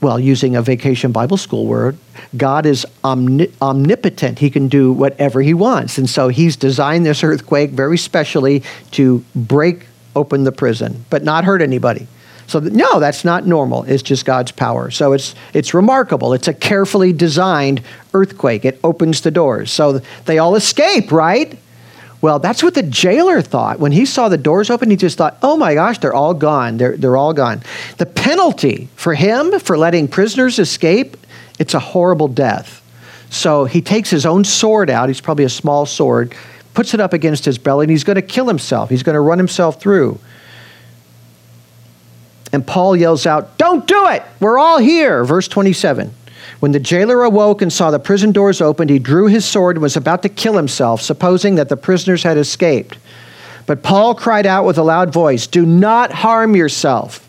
Well, 0.00 0.20
using 0.20 0.54
a 0.54 0.60
vacation 0.60 1.12
Bible 1.12 1.38
school 1.38 1.64
word, 1.64 1.96
God 2.36 2.66
is 2.66 2.84
omni- 3.02 3.50
omnipotent. 3.62 4.38
He 4.38 4.50
can 4.50 4.68
do 4.68 4.92
whatever 4.92 5.40
He 5.40 5.54
wants. 5.54 5.96
And 5.96 6.10
so 6.10 6.28
He's 6.28 6.56
designed 6.56 7.06
this 7.06 7.24
earthquake 7.24 7.70
very 7.70 7.96
specially 7.96 8.62
to 8.90 9.24
break 9.34 9.86
open 10.16 10.44
the 10.44 10.52
prison, 10.52 11.04
but 11.10 11.22
not 11.22 11.44
hurt 11.44 11.62
anybody. 11.62 12.06
So 12.46 12.60
no, 12.60 13.00
that's 13.00 13.24
not 13.24 13.46
normal. 13.46 13.84
It's 13.84 14.02
just 14.02 14.24
God's 14.24 14.52
power. 14.52 14.90
So 14.90 15.12
it's 15.12 15.34
it's 15.54 15.72
remarkable. 15.72 16.34
It's 16.34 16.48
a 16.48 16.54
carefully 16.54 17.12
designed 17.12 17.82
earthquake. 18.12 18.64
It 18.64 18.78
opens 18.84 19.22
the 19.22 19.30
doors. 19.30 19.72
So 19.72 20.00
they 20.26 20.38
all 20.38 20.54
escape, 20.54 21.10
right? 21.10 21.58
Well, 22.20 22.38
that's 22.38 22.62
what 22.62 22.72
the 22.72 22.82
jailer 22.82 23.42
thought. 23.42 23.78
When 23.78 23.92
he 23.92 24.06
saw 24.06 24.30
the 24.30 24.38
doors 24.38 24.70
open, 24.70 24.88
he 24.88 24.96
just 24.96 25.18
thought, 25.18 25.36
oh 25.42 25.58
my 25.58 25.74
gosh, 25.74 25.98
they're 25.98 26.14
all 26.14 26.32
gone. 26.32 26.78
They're, 26.78 26.96
they're 26.96 27.18
all 27.18 27.34
gone. 27.34 27.62
The 27.98 28.06
penalty 28.06 28.88
for 28.96 29.14
him 29.14 29.58
for 29.60 29.76
letting 29.76 30.08
prisoners 30.08 30.58
escape, 30.58 31.18
it's 31.58 31.74
a 31.74 31.78
horrible 31.78 32.28
death. 32.28 32.80
So 33.28 33.66
he 33.66 33.82
takes 33.82 34.08
his 34.08 34.24
own 34.24 34.44
sword 34.44 34.88
out. 34.88 35.10
He's 35.10 35.20
probably 35.20 35.44
a 35.44 35.50
small 35.50 35.84
sword 35.84 36.34
puts 36.74 36.92
it 36.92 37.00
up 37.00 37.12
against 37.12 37.44
his 37.44 37.56
belly, 37.56 37.84
and 37.84 37.90
he's 37.90 38.04
going 38.04 38.16
to 38.16 38.22
kill 38.22 38.46
himself. 38.46 38.90
He's 38.90 39.02
going 39.02 39.14
to 39.14 39.20
run 39.20 39.38
himself 39.38 39.80
through. 39.80 40.18
And 42.52 42.66
Paul 42.66 42.96
yells 42.96 43.26
out, 43.26 43.56
Don't 43.56 43.86
do 43.86 44.08
it! 44.08 44.22
We're 44.40 44.58
all 44.58 44.78
here. 44.78 45.24
Verse 45.24 45.48
27. 45.48 46.12
When 46.60 46.72
the 46.72 46.80
jailer 46.80 47.22
awoke 47.22 47.62
and 47.62 47.72
saw 47.72 47.90
the 47.90 47.98
prison 47.98 48.32
doors 48.32 48.60
opened, 48.60 48.90
he 48.90 48.98
drew 48.98 49.26
his 49.26 49.44
sword 49.44 49.76
and 49.76 49.82
was 49.82 49.96
about 49.96 50.22
to 50.22 50.28
kill 50.28 50.54
himself, 50.56 51.00
supposing 51.00 51.54
that 51.54 51.68
the 51.68 51.76
prisoners 51.76 52.22
had 52.22 52.36
escaped. 52.36 52.98
But 53.66 53.82
Paul 53.82 54.14
cried 54.14 54.46
out 54.46 54.66
with 54.66 54.78
a 54.78 54.82
loud 54.82 55.12
voice, 55.12 55.46
Do 55.46 55.64
not 55.64 56.12
harm 56.12 56.54
yourself. 56.54 57.26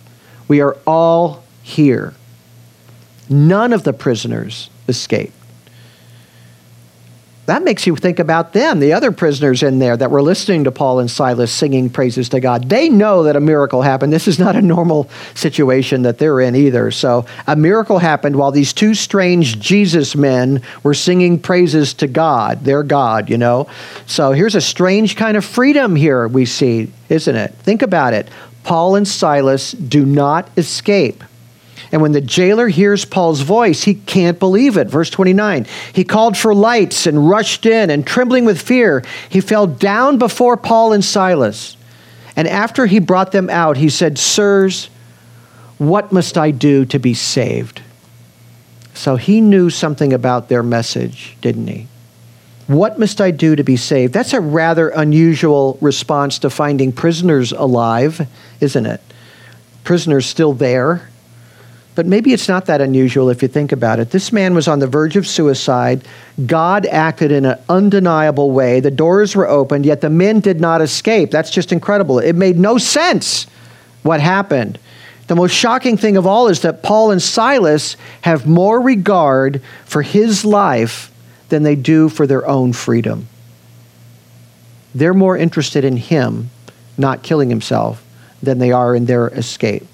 We 0.48 0.62
are 0.62 0.78
all 0.86 1.44
here. 1.64 2.14
None 3.30 3.74
of 3.74 3.84
the 3.84 3.94
prisoners 3.94 4.70
escaped 4.88 5.34
that 7.46 7.64
makes 7.64 7.86
you 7.86 7.96
think 7.96 8.20
about 8.20 8.54
them, 8.54 8.80
the 8.80 8.94
other 8.94 9.12
prisoners 9.12 9.62
in 9.62 9.78
there 9.78 9.96
that 9.96 10.10
were 10.10 10.22
listening 10.22 10.64
to 10.64 10.72
Paul 10.72 11.00
and 11.00 11.10
Silas 11.10 11.52
singing 11.52 11.90
praises 11.90 12.30
to 12.30 12.40
God. 12.40 12.70
They 12.70 12.90
know 12.90 13.24
that 13.24 13.36
a 13.36 13.40
miracle 13.40 13.84
happened. 13.84 14.12
This 14.12 14.28
is 14.28 14.40
not 14.40 14.56
a 14.56 14.62
normal 14.62 15.10
situation 15.36 16.02
that 16.04 16.18
they're 16.18 16.42
in 16.42 16.56
either. 16.56 16.90
So, 16.90 17.26
a 17.46 17.56
miracle 17.56 18.00
happened 18.00 18.36
while 18.36 18.52
these 18.52 18.74
two 18.74 18.96
strange 18.96 19.60
Jesus 19.60 20.16
men 20.16 20.62
were 20.82 20.96
singing 20.96 21.40
praises 21.40 21.94
to 21.96 22.08
God, 22.08 22.62
their 22.62 22.82
God, 22.82 23.30
you 23.30 23.38
know. 23.38 23.68
So, 24.08 24.32
here's 24.32 24.56
a 24.56 24.62
strange 24.62 25.16
kind 25.16 25.38
of 25.38 25.46
freedom 25.46 25.96
here 25.96 26.28
we 26.28 26.46
see, 26.46 26.92
isn't 27.10 27.36
it? 27.36 27.54
Think 27.56 27.84
about 27.84 28.14
it. 28.14 28.30
Paul 28.64 28.96
and 28.96 29.08
Silas 29.08 29.72
do 29.72 30.06
not 30.06 30.50
escape. 30.58 31.24
And 31.96 32.02
when 32.02 32.12
the 32.12 32.20
jailer 32.20 32.68
hears 32.68 33.06
Paul's 33.06 33.40
voice, 33.40 33.86
he 33.86 33.94
can't 33.94 34.38
believe 34.38 34.76
it. 34.76 34.90
Verse 34.90 35.10
29 35.10 35.66
He 35.94 36.04
called 36.04 36.36
for 36.36 36.54
lights 36.54 37.08
and 37.08 37.30
rushed 37.30 37.66
in, 37.66 37.90
and 37.90 38.06
trembling 38.06 38.44
with 38.44 38.62
fear, 38.62 39.02
he 39.30 39.40
fell 39.40 39.66
down 39.66 40.18
before 40.18 40.58
Paul 40.58 40.92
and 40.92 41.06
Silas. 41.06 41.78
And 42.36 42.50
after 42.50 42.86
he 42.86 43.00
brought 43.00 43.32
them 43.32 43.50
out, 43.50 43.78
he 43.78 43.88
said, 43.88 44.18
Sirs, 44.18 44.90
what 45.78 46.12
must 46.12 46.38
I 46.38 46.52
do 46.52 46.84
to 46.84 47.00
be 47.00 47.14
saved? 47.14 47.82
So 48.94 49.16
he 49.16 49.40
knew 49.40 49.70
something 49.70 50.12
about 50.12 50.50
their 50.50 50.64
message, 50.64 51.38
didn't 51.40 51.68
he? 51.68 51.88
What 52.68 53.00
must 53.00 53.22
I 53.22 53.32
do 53.32 53.56
to 53.56 53.64
be 53.64 53.78
saved? 53.78 54.12
That's 54.12 54.34
a 54.34 54.42
rather 54.42 54.90
unusual 54.90 55.78
response 55.80 56.40
to 56.40 56.50
finding 56.50 56.92
prisoners 56.92 57.54
alive, 57.54 58.28
isn't 58.60 58.86
it? 58.86 59.00
Prisoners 59.86 60.26
still 60.26 60.52
there 60.52 61.08
But 61.96 62.06
maybe 62.06 62.34
it's 62.34 62.50
not 62.50 62.66
that 62.66 62.82
unusual 62.82 63.30
if 63.30 63.42
you 63.42 63.48
think 63.48 63.72
about 63.72 64.00
it. 64.00 64.12
This 64.12 64.34
man 64.34 64.54
was 64.54 64.68
on 64.68 64.80
the 64.80 64.88
verge 64.88 65.16
of 65.16 65.26
suicide. 65.26 66.06
God 66.46 66.86
acted 66.86 67.32
in 67.32 67.46
an 67.46 67.58
undeniable 67.70 68.52
way. 68.52 68.82
The 68.82 68.92
doors 68.92 69.34
were 69.36 69.48
opened, 69.48 69.86
yet 69.86 70.02
the 70.02 70.10
men 70.10 70.42
did 70.42 70.60
not 70.60 70.82
escape. 70.82 71.32
That's 71.32 71.50
just 71.50 71.72
incredible. 71.72 72.20
It 72.20 72.36
made 72.36 72.60
no 72.60 72.78
sense 72.78 73.48
what 74.04 74.20
happened. 74.20 74.78
The 75.28 75.36
most 75.36 75.54
shocking 75.54 75.96
thing 75.96 76.18
of 76.18 76.28
all 76.28 76.50
is 76.50 76.62
that 76.62 76.84
Paul 76.84 77.12
and 77.12 77.22
Silas 77.22 77.96
have 78.22 78.46
more 78.46 78.80
regard 78.82 79.62
for 79.86 80.02
his 80.02 80.44
life 80.44 81.12
than 81.50 81.64
they 81.64 81.76
do 81.76 82.10
for 82.10 82.28
their 82.28 82.46
own 82.46 82.74
freedom. 82.74 83.28
They're 84.94 85.14
more 85.14 85.38
interested 85.38 85.84
in 85.84 85.98
him 85.98 86.50
not 86.98 87.24
killing 87.24 87.50
himself 87.50 88.04
than 88.44 88.60
they 88.60 88.72
are 88.72 88.96
in 88.96 89.06
their 89.06 89.30
escape. 89.30 89.86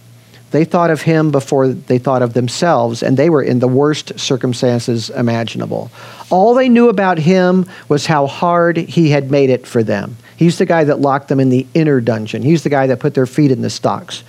They 0.52 0.66
thought 0.66 0.92
of 0.92 1.02
him 1.02 1.32
before 1.32 1.70
they 1.70 1.98
thought 1.98 2.22
of 2.22 2.34
themselves, 2.34 3.02
and 3.02 3.16
they 3.16 3.30
were 3.30 3.42
in 3.42 3.60
the 3.60 3.70
worst 3.70 4.20
circumstances 4.20 5.10
imaginable. 5.10 5.90
All 6.30 6.54
they 6.54 6.68
knew 6.68 6.90
about 6.90 7.18
him 7.18 7.66
was 7.88 8.06
how 8.06 8.28
hard 8.28 8.76
he 8.76 9.10
had 9.10 9.32
made 9.32 9.50
it 9.50 9.66
for 9.66 9.82
them. 9.82 10.18
He's 10.36 10.58
the 10.58 10.66
guy 10.66 10.84
that 10.84 11.00
locked 11.00 11.30
them 11.30 11.40
in 11.40 11.50
the 11.50 11.66
inner 11.74 12.02
dungeon, 12.02 12.44
he's 12.44 12.64
the 12.64 12.70
guy 12.70 12.88
that 12.88 13.00
put 13.00 13.14
their 13.14 13.26
feet 13.26 13.52
in 13.52 13.62
the 13.62 13.70
stocks. 13.70 14.24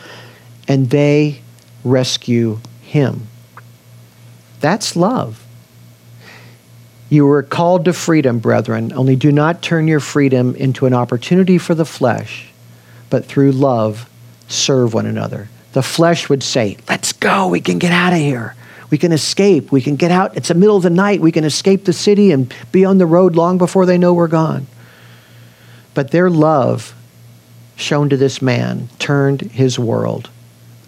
And 0.68 0.90
they 0.90 1.40
rescue 1.82 2.60
him. 2.82 3.26
That's 4.60 4.94
love. 4.94 5.44
You 7.10 7.26
were 7.26 7.42
called 7.42 7.84
to 7.86 7.92
freedom, 7.92 8.38
brethren, 8.38 8.92
only 8.94 9.16
do 9.16 9.32
not 9.32 9.60
turn 9.60 9.88
your 9.88 10.00
freedom 10.00 10.54
into 10.54 10.86
an 10.86 10.94
opportunity 10.94 11.58
for 11.58 11.74
the 11.74 11.84
flesh, 11.84 12.52
but 13.10 13.26
through 13.26 13.52
love 13.52 14.08
serve 14.46 14.94
one 14.94 15.06
another 15.06 15.48
the 15.72 15.82
flesh 15.82 16.28
would 16.28 16.42
say, 16.42 16.76
Let's 16.88 17.12
go, 17.12 17.48
we 17.48 17.60
can 17.60 17.78
get 17.78 17.92
out 17.92 18.12
of 18.12 18.18
here. 18.18 18.54
We 18.90 18.98
can 18.98 19.12
escape. 19.12 19.72
We 19.72 19.80
can 19.80 19.96
get 19.96 20.10
out. 20.10 20.36
It's 20.36 20.48
the 20.48 20.54
middle 20.54 20.76
of 20.76 20.82
the 20.82 20.90
night. 20.90 21.22
We 21.22 21.32
can 21.32 21.44
escape 21.44 21.86
the 21.86 21.94
city 21.94 22.30
and 22.30 22.54
be 22.72 22.84
on 22.84 22.98
the 22.98 23.06
road 23.06 23.36
long 23.36 23.56
before 23.56 23.86
they 23.86 23.96
know 23.96 24.12
we're 24.12 24.28
gone. 24.28 24.66
But 25.94 26.10
their 26.10 26.28
love 26.28 26.94
shown 27.74 28.10
to 28.10 28.18
this 28.18 28.42
man 28.42 28.90
turned 28.98 29.40
his 29.40 29.78
world 29.78 30.28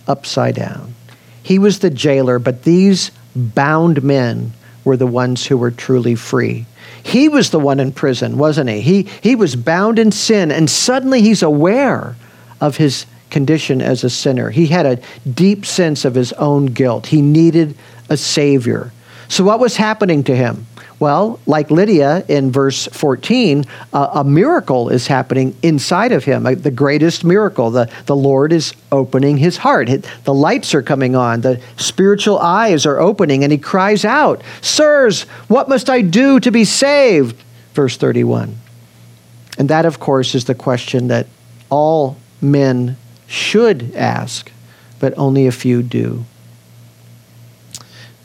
upside 0.07 0.55
down. 0.55 0.95
He 1.43 1.59
was 1.59 1.79
the 1.79 1.89
jailer, 1.89 2.39
but 2.39 2.65
these 2.65 3.11
bound 3.35 4.03
men 4.03 4.53
were 4.85 4.99
the 4.99 5.07
ones 5.07 5.47
who 5.47 5.57
were 5.57 5.71
truly 5.71 6.15
free. 6.15 6.67
He 7.03 7.29
was 7.29 7.51
the 7.51 7.59
one 7.59 7.81
in 7.81 7.93
prison, 7.93 8.37
wasn't 8.39 8.71
he? 8.71 8.81
He, 8.81 9.03
he 9.23 9.35
was 9.35 9.57
bound 9.57 9.99
in 9.99 10.13
sin, 10.13 10.53
and 10.53 10.69
suddenly 10.69 11.23
he's 11.23 11.43
aware 11.43 12.17
of 12.61 12.77
his 12.77 13.07
condition 13.35 13.83
as 13.83 14.05
a 14.05 14.09
sinner. 14.11 14.51
He 14.51 14.69
had 14.69 14.87
a 14.87 15.01
deep 15.29 15.67
sense 15.67 16.05
of 16.05 16.15
his 16.15 16.33
own 16.35 16.67
guilt. 16.67 17.09
He 17.09 17.21
needed 17.21 17.77
a 18.09 18.17
Savior. 18.17 18.93
So, 19.27 19.43
what 19.43 19.59
was 19.59 19.77
happening 19.77 20.23
to 20.25 20.37
him? 20.37 20.69
Well, 21.01 21.41
like 21.45 21.73
Lydia 21.73 22.25
in 22.29 22.53
verse 22.53 22.87
14, 22.87 23.65
uh, 23.93 24.11
a 24.15 24.23
miracle 24.23 24.89
is 24.89 25.09
happening 25.09 25.57
inside 25.65 26.13
of 26.13 26.23
him, 26.23 26.47
uh, 26.47 26.55
the 26.55 26.71
greatest 26.71 27.25
miracle. 27.25 27.73
The, 27.73 27.91
the 28.07 28.15
Lord 28.15 28.53
is 28.53 28.73
opening 28.93 29.39
his 29.39 29.57
heart. 29.57 29.89
The 30.23 30.33
lights 30.33 30.73
are 30.73 30.83
coming 30.83 31.17
on, 31.17 31.41
the 31.41 31.61
spiritual 31.77 32.39
eyes 32.39 32.87
are 32.87 33.01
opening, 33.01 33.43
and 33.43 33.51
he 33.51 33.59
cries 33.59 34.05
out, 34.05 34.43
Sirs, 34.61 35.23
what 35.49 35.69
must 35.69 35.91
I 35.91 36.03
do 36.03 36.39
to 36.39 36.53
be 36.53 36.65
saved? 36.65 37.37
Verse 37.73 37.97
31. 37.97 38.57
And 39.59 39.69
that, 39.71 39.87
of 39.87 39.99
course, 39.99 40.37
is 40.37 40.45
the 40.45 40.55
question 40.55 41.09
that 41.09 41.27
all 41.69 42.17
men 42.41 42.97
should 43.35 43.95
ask, 43.97 44.51
but 45.01 45.13
only 45.19 45.47
a 45.47 45.53
few 45.53 45.83
do. 45.83 46.25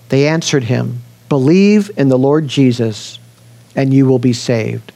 They 0.10 0.28
answered 0.28 0.64
him, 0.66 1.02
Believe 1.28 1.92
in 1.98 2.10
the 2.10 2.18
Lord 2.18 2.48
Jesus, 2.48 3.20
and 3.76 3.94
you 3.94 4.06
will 4.06 4.20
be 4.20 4.34
saved, 4.34 4.92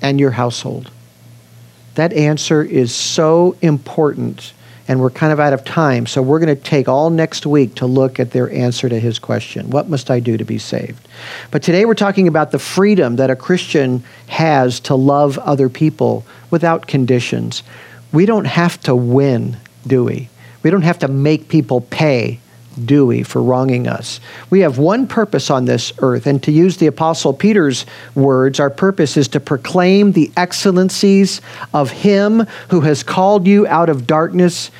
and 0.00 0.18
your 0.18 0.32
household. 0.32 0.90
That 1.96 2.12
answer 2.12 2.62
is 2.62 2.94
so 2.94 3.56
important, 3.60 4.52
and 4.88 5.00
we're 5.00 5.10
kind 5.10 5.32
of 5.32 5.40
out 5.40 5.52
of 5.52 5.64
time, 5.64 6.06
so 6.06 6.22
we're 6.22 6.40
going 6.40 6.56
to 6.56 6.62
take 6.62 6.88
all 6.88 7.10
next 7.10 7.44
week 7.44 7.74
to 7.76 7.86
look 7.86 8.18
at 8.18 8.30
their 8.30 8.50
answer 8.50 8.88
to 8.88 8.98
his 8.98 9.18
question 9.18 9.70
What 9.70 9.88
must 9.88 10.10
I 10.10 10.20
do 10.20 10.36
to 10.36 10.44
be 10.44 10.58
saved? 10.58 11.06
But 11.50 11.62
today 11.62 11.84
we're 11.84 11.94
talking 11.94 12.28
about 12.28 12.52
the 12.52 12.58
freedom 12.58 13.16
that 13.16 13.30
a 13.30 13.36
Christian 13.36 14.04
has 14.28 14.80
to 14.80 14.94
love 14.94 15.38
other 15.38 15.68
people 15.68 16.24
without 16.50 16.86
conditions. 16.86 17.62
We 18.12 18.26
don't 18.26 18.44
have 18.44 18.78
to 18.82 18.94
win, 18.94 19.56
do 19.86 20.04
we? 20.04 20.28
We 20.62 20.70
don't 20.70 20.82
have 20.82 21.00
to 21.00 21.08
make 21.08 21.48
people 21.48 21.80
pay, 21.80 22.38
do 22.84 23.06
we, 23.06 23.22
for 23.22 23.42
wronging 23.42 23.88
us? 23.88 24.20
We 24.48 24.60
have 24.60 24.78
one 24.78 25.06
purpose 25.06 25.50
on 25.50 25.64
this 25.64 25.92
earth, 25.98 26.26
and 26.26 26.42
to 26.44 26.52
use 26.52 26.76
the 26.76 26.86
Apostle 26.86 27.32
Peter's 27.32 27.84
words, 28.14 28.60
our 28.60 28.70
purpose 28.70 29.16
is 29.16 29.28
to 29.28 29.40
proclaim 29.40 30.12
the 30.12 30.30
excellencies 30.36 31.40
of 31.74 31.90
Him 31.90 32.46
who 32.68 32.80
has 32.82 33.02
called 33.02 33.46
you 33.46 33.66
out 33.66 33.88
of 33.88 34.06
darkness 34.06 34.70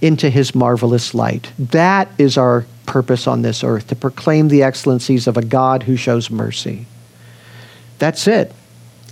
into 0.00 0.28
His 0.28 0.54
marvelous 0.54 1.14
light. 1.14 1.52
That 1.58 2.08
is 2.18 2.36
our 2.36 2.66
purpose 2.86 3.26
on 3.26 3.42
this 3.42 3.64
earth, 3.64 3.86
to 3.88 3.96
proclaim 3.96 4.48
the 4.48 4.62
excellencies 4.62 5.26
of 5.26 5.36
a 5.36 5.44
God 5.44 5.84
who 5.84 5.96
shows 5.96 6.30
mercy. 6.30 6.86
That's 7.98 8.26
it. 8.26 8.52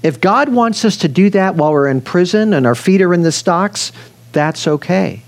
If 0.03 0.21
God 0.21 0.49
wants 0.49 0.85
us 0.85 0.97
to 0.99 1.09
do 1.09 1.31
that 1.31 1.55
while 1.55 1.73
we're 1.73 1.89
in 1.89 2.01
prison 2.01 2.53
and 2.53 2.67
our 2.67 2.75
feet 2.75 3.03
are 3.03 3.15
in 3.15 3.23
the 3.23 3.33
stocks, 3.33 3.93
that's 4.33 4.67
okay. 4.67 5.23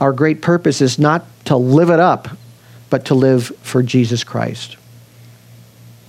Our 0.00 0.12
great 0.12 0.42
purpose 0.42 0.80
is 0.80 0.98
not 0.98 1.24
to 1.46 1.56
live 1.56 1.90
it 1.90 2.00
up, 2.00 2.28
but 2.90 3.06
to 3.06 3.14
live 3.14 3.46
for 3.62 3.82
Jesus 3.82 4.24
Christ. 4.24 4.76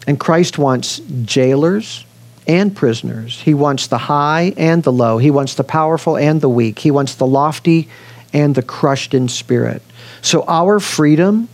And 0.05 0.19
Christ 0.19 0.57
wants 0.57 0.99
jailers 1.23 2.05
and 2.47 2.75
prisoners. 2.75 3.39
He 3.41 3.53
wants 3.53 3.87
the 3.87 3.97
high 3.97 4.53
and 4.57 4.83
the 4.83 4.91
low. 4.91 5.17
He 5.17 5.31
wants 5.31 5.55
the 5.55 5.63
powerful 5.63 6.17
and 6.17 6.41
the 6.41 6.49
weak. 6.49 6.79
He 6.79 6.91
wants 6.91 7.15
the 7.15 7.27
lofty 7.27 7.87
and 8.33 8.55
the 8.55 8.61
crushed 8.61 9.13
in 9.13 9.27
spirit. 9.27 9.81
So 10.21 10.43
our 10.47 10.79
freedom 10.79 11.47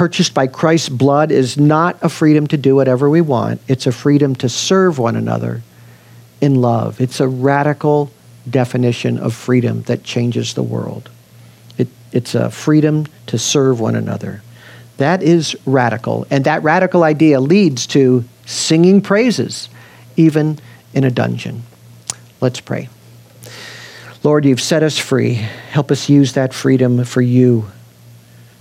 purchased 0.00 0.32
by 0.32 0.46
Christ's 0.46 0.88
blood 0.88 1.30
is 1.30 1.58
not 1.58 1.94
a 2.00 2.08
freedom 2.08 2.46
to 2.46 2.56
do 2.56 2.74
whatever 2.74 3.10
we 3.10 3.20
want, 3.20 3.60
it's 3.68 3.86
a 3.86 3.92
freedom 3.92 4.34
to 4.34 4.48
serve 4.48 4.98
one 4.98 5.14
another 5.14 5.60
in 6.40 6.54
love. 6.54 6.98
It's 7.02 7.20
a 7.20 7.28
radical 7.28 8.10
definition 8.48 9.18
of 9.18 9.34
freedom 9.34 9.82
that 9.82 10.02
changes 10.02 10.54
the 10.54 10.62
world. 10.62 11.10
It, 11.76 11.88
it's 12.12 12.34
a 12.34 12.50
freedom 12.50 13.08
to 13.26 13.36
serve 13.36 13.78
one 13.78 13.94
another. 13.94 14.40
That 14.96 15.22
is 15.22 15.54
radical, 15.66 16.26
and 16.30 16.46
that 16.46 16.62
radical 16.62 17.04
idea 17.04 17.38
leads 17.38 17.86
to 17.88 18.24
singing 18.46 19.02
praises, 19.02 19.68
even 20.16 20.60
in 20.94 21.04
a 21.04 21.10
dungeon. 21.10 21.62
Let's 22.40 22.62
pray. 22.62 22.88
Lord, 24.22 24.46
you've 24.46 24.62
set 24.62 24.82
us 24.82 24.96
free. 24.96 25.34
Help 25.34 25.90
us 25.90 26.08
use 26.08 26.32
that 26.32 26.54
freedom 26.54 27.04
for 27.04 27.20
you 27.20 27.66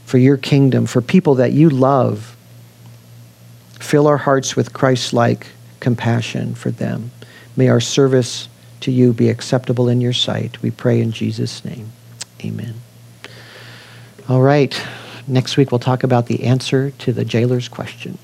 for 0.09 0.17
your 0.17 0.37
kingdom, 0.37 0.87
for 0.87 1.01
people 1.01 1.35
that 1.35 1.51
you 1.51 1.69
love. 1.69 2.35
Fill 3.79 4.07
our 4.07 4.17
hearts 4.17 4.55
with 4.55 4.73
Christ 4.73 5.13
like 5.13 5.45
compassion 5.81 6.55
for 6.55 6.71
them. 6.71 7.11
May 7.55 7.69
our 7.69 7.79
service 7.79 8.49
to 8.79 8.91
you 8.91 9.13
be 9.13 9.29
acceptable 9.29 9.87
in 9.87 10.01
your 10.01 10.13
sight. 10.13 10.63
We 10.63 10.71
pray 10.71 10.99
in 10.99 11.11
Jesus' 11.11 11.63
name. 11.63 11.91
Amen. 12.43 12.73
All 14.27 14.41
right. 14.41 14.83
Next 15.27 15.57
week, 15.57 15.71
we'll 15.71 15.77
talk 15.77 16.03
about 16.03 16.25
the 16.25 16.43
answer 16.43 16.89
to 16.89 17.13
the 17.13 17.23
jailer's 17.23 17.67
question. 17.67 18.17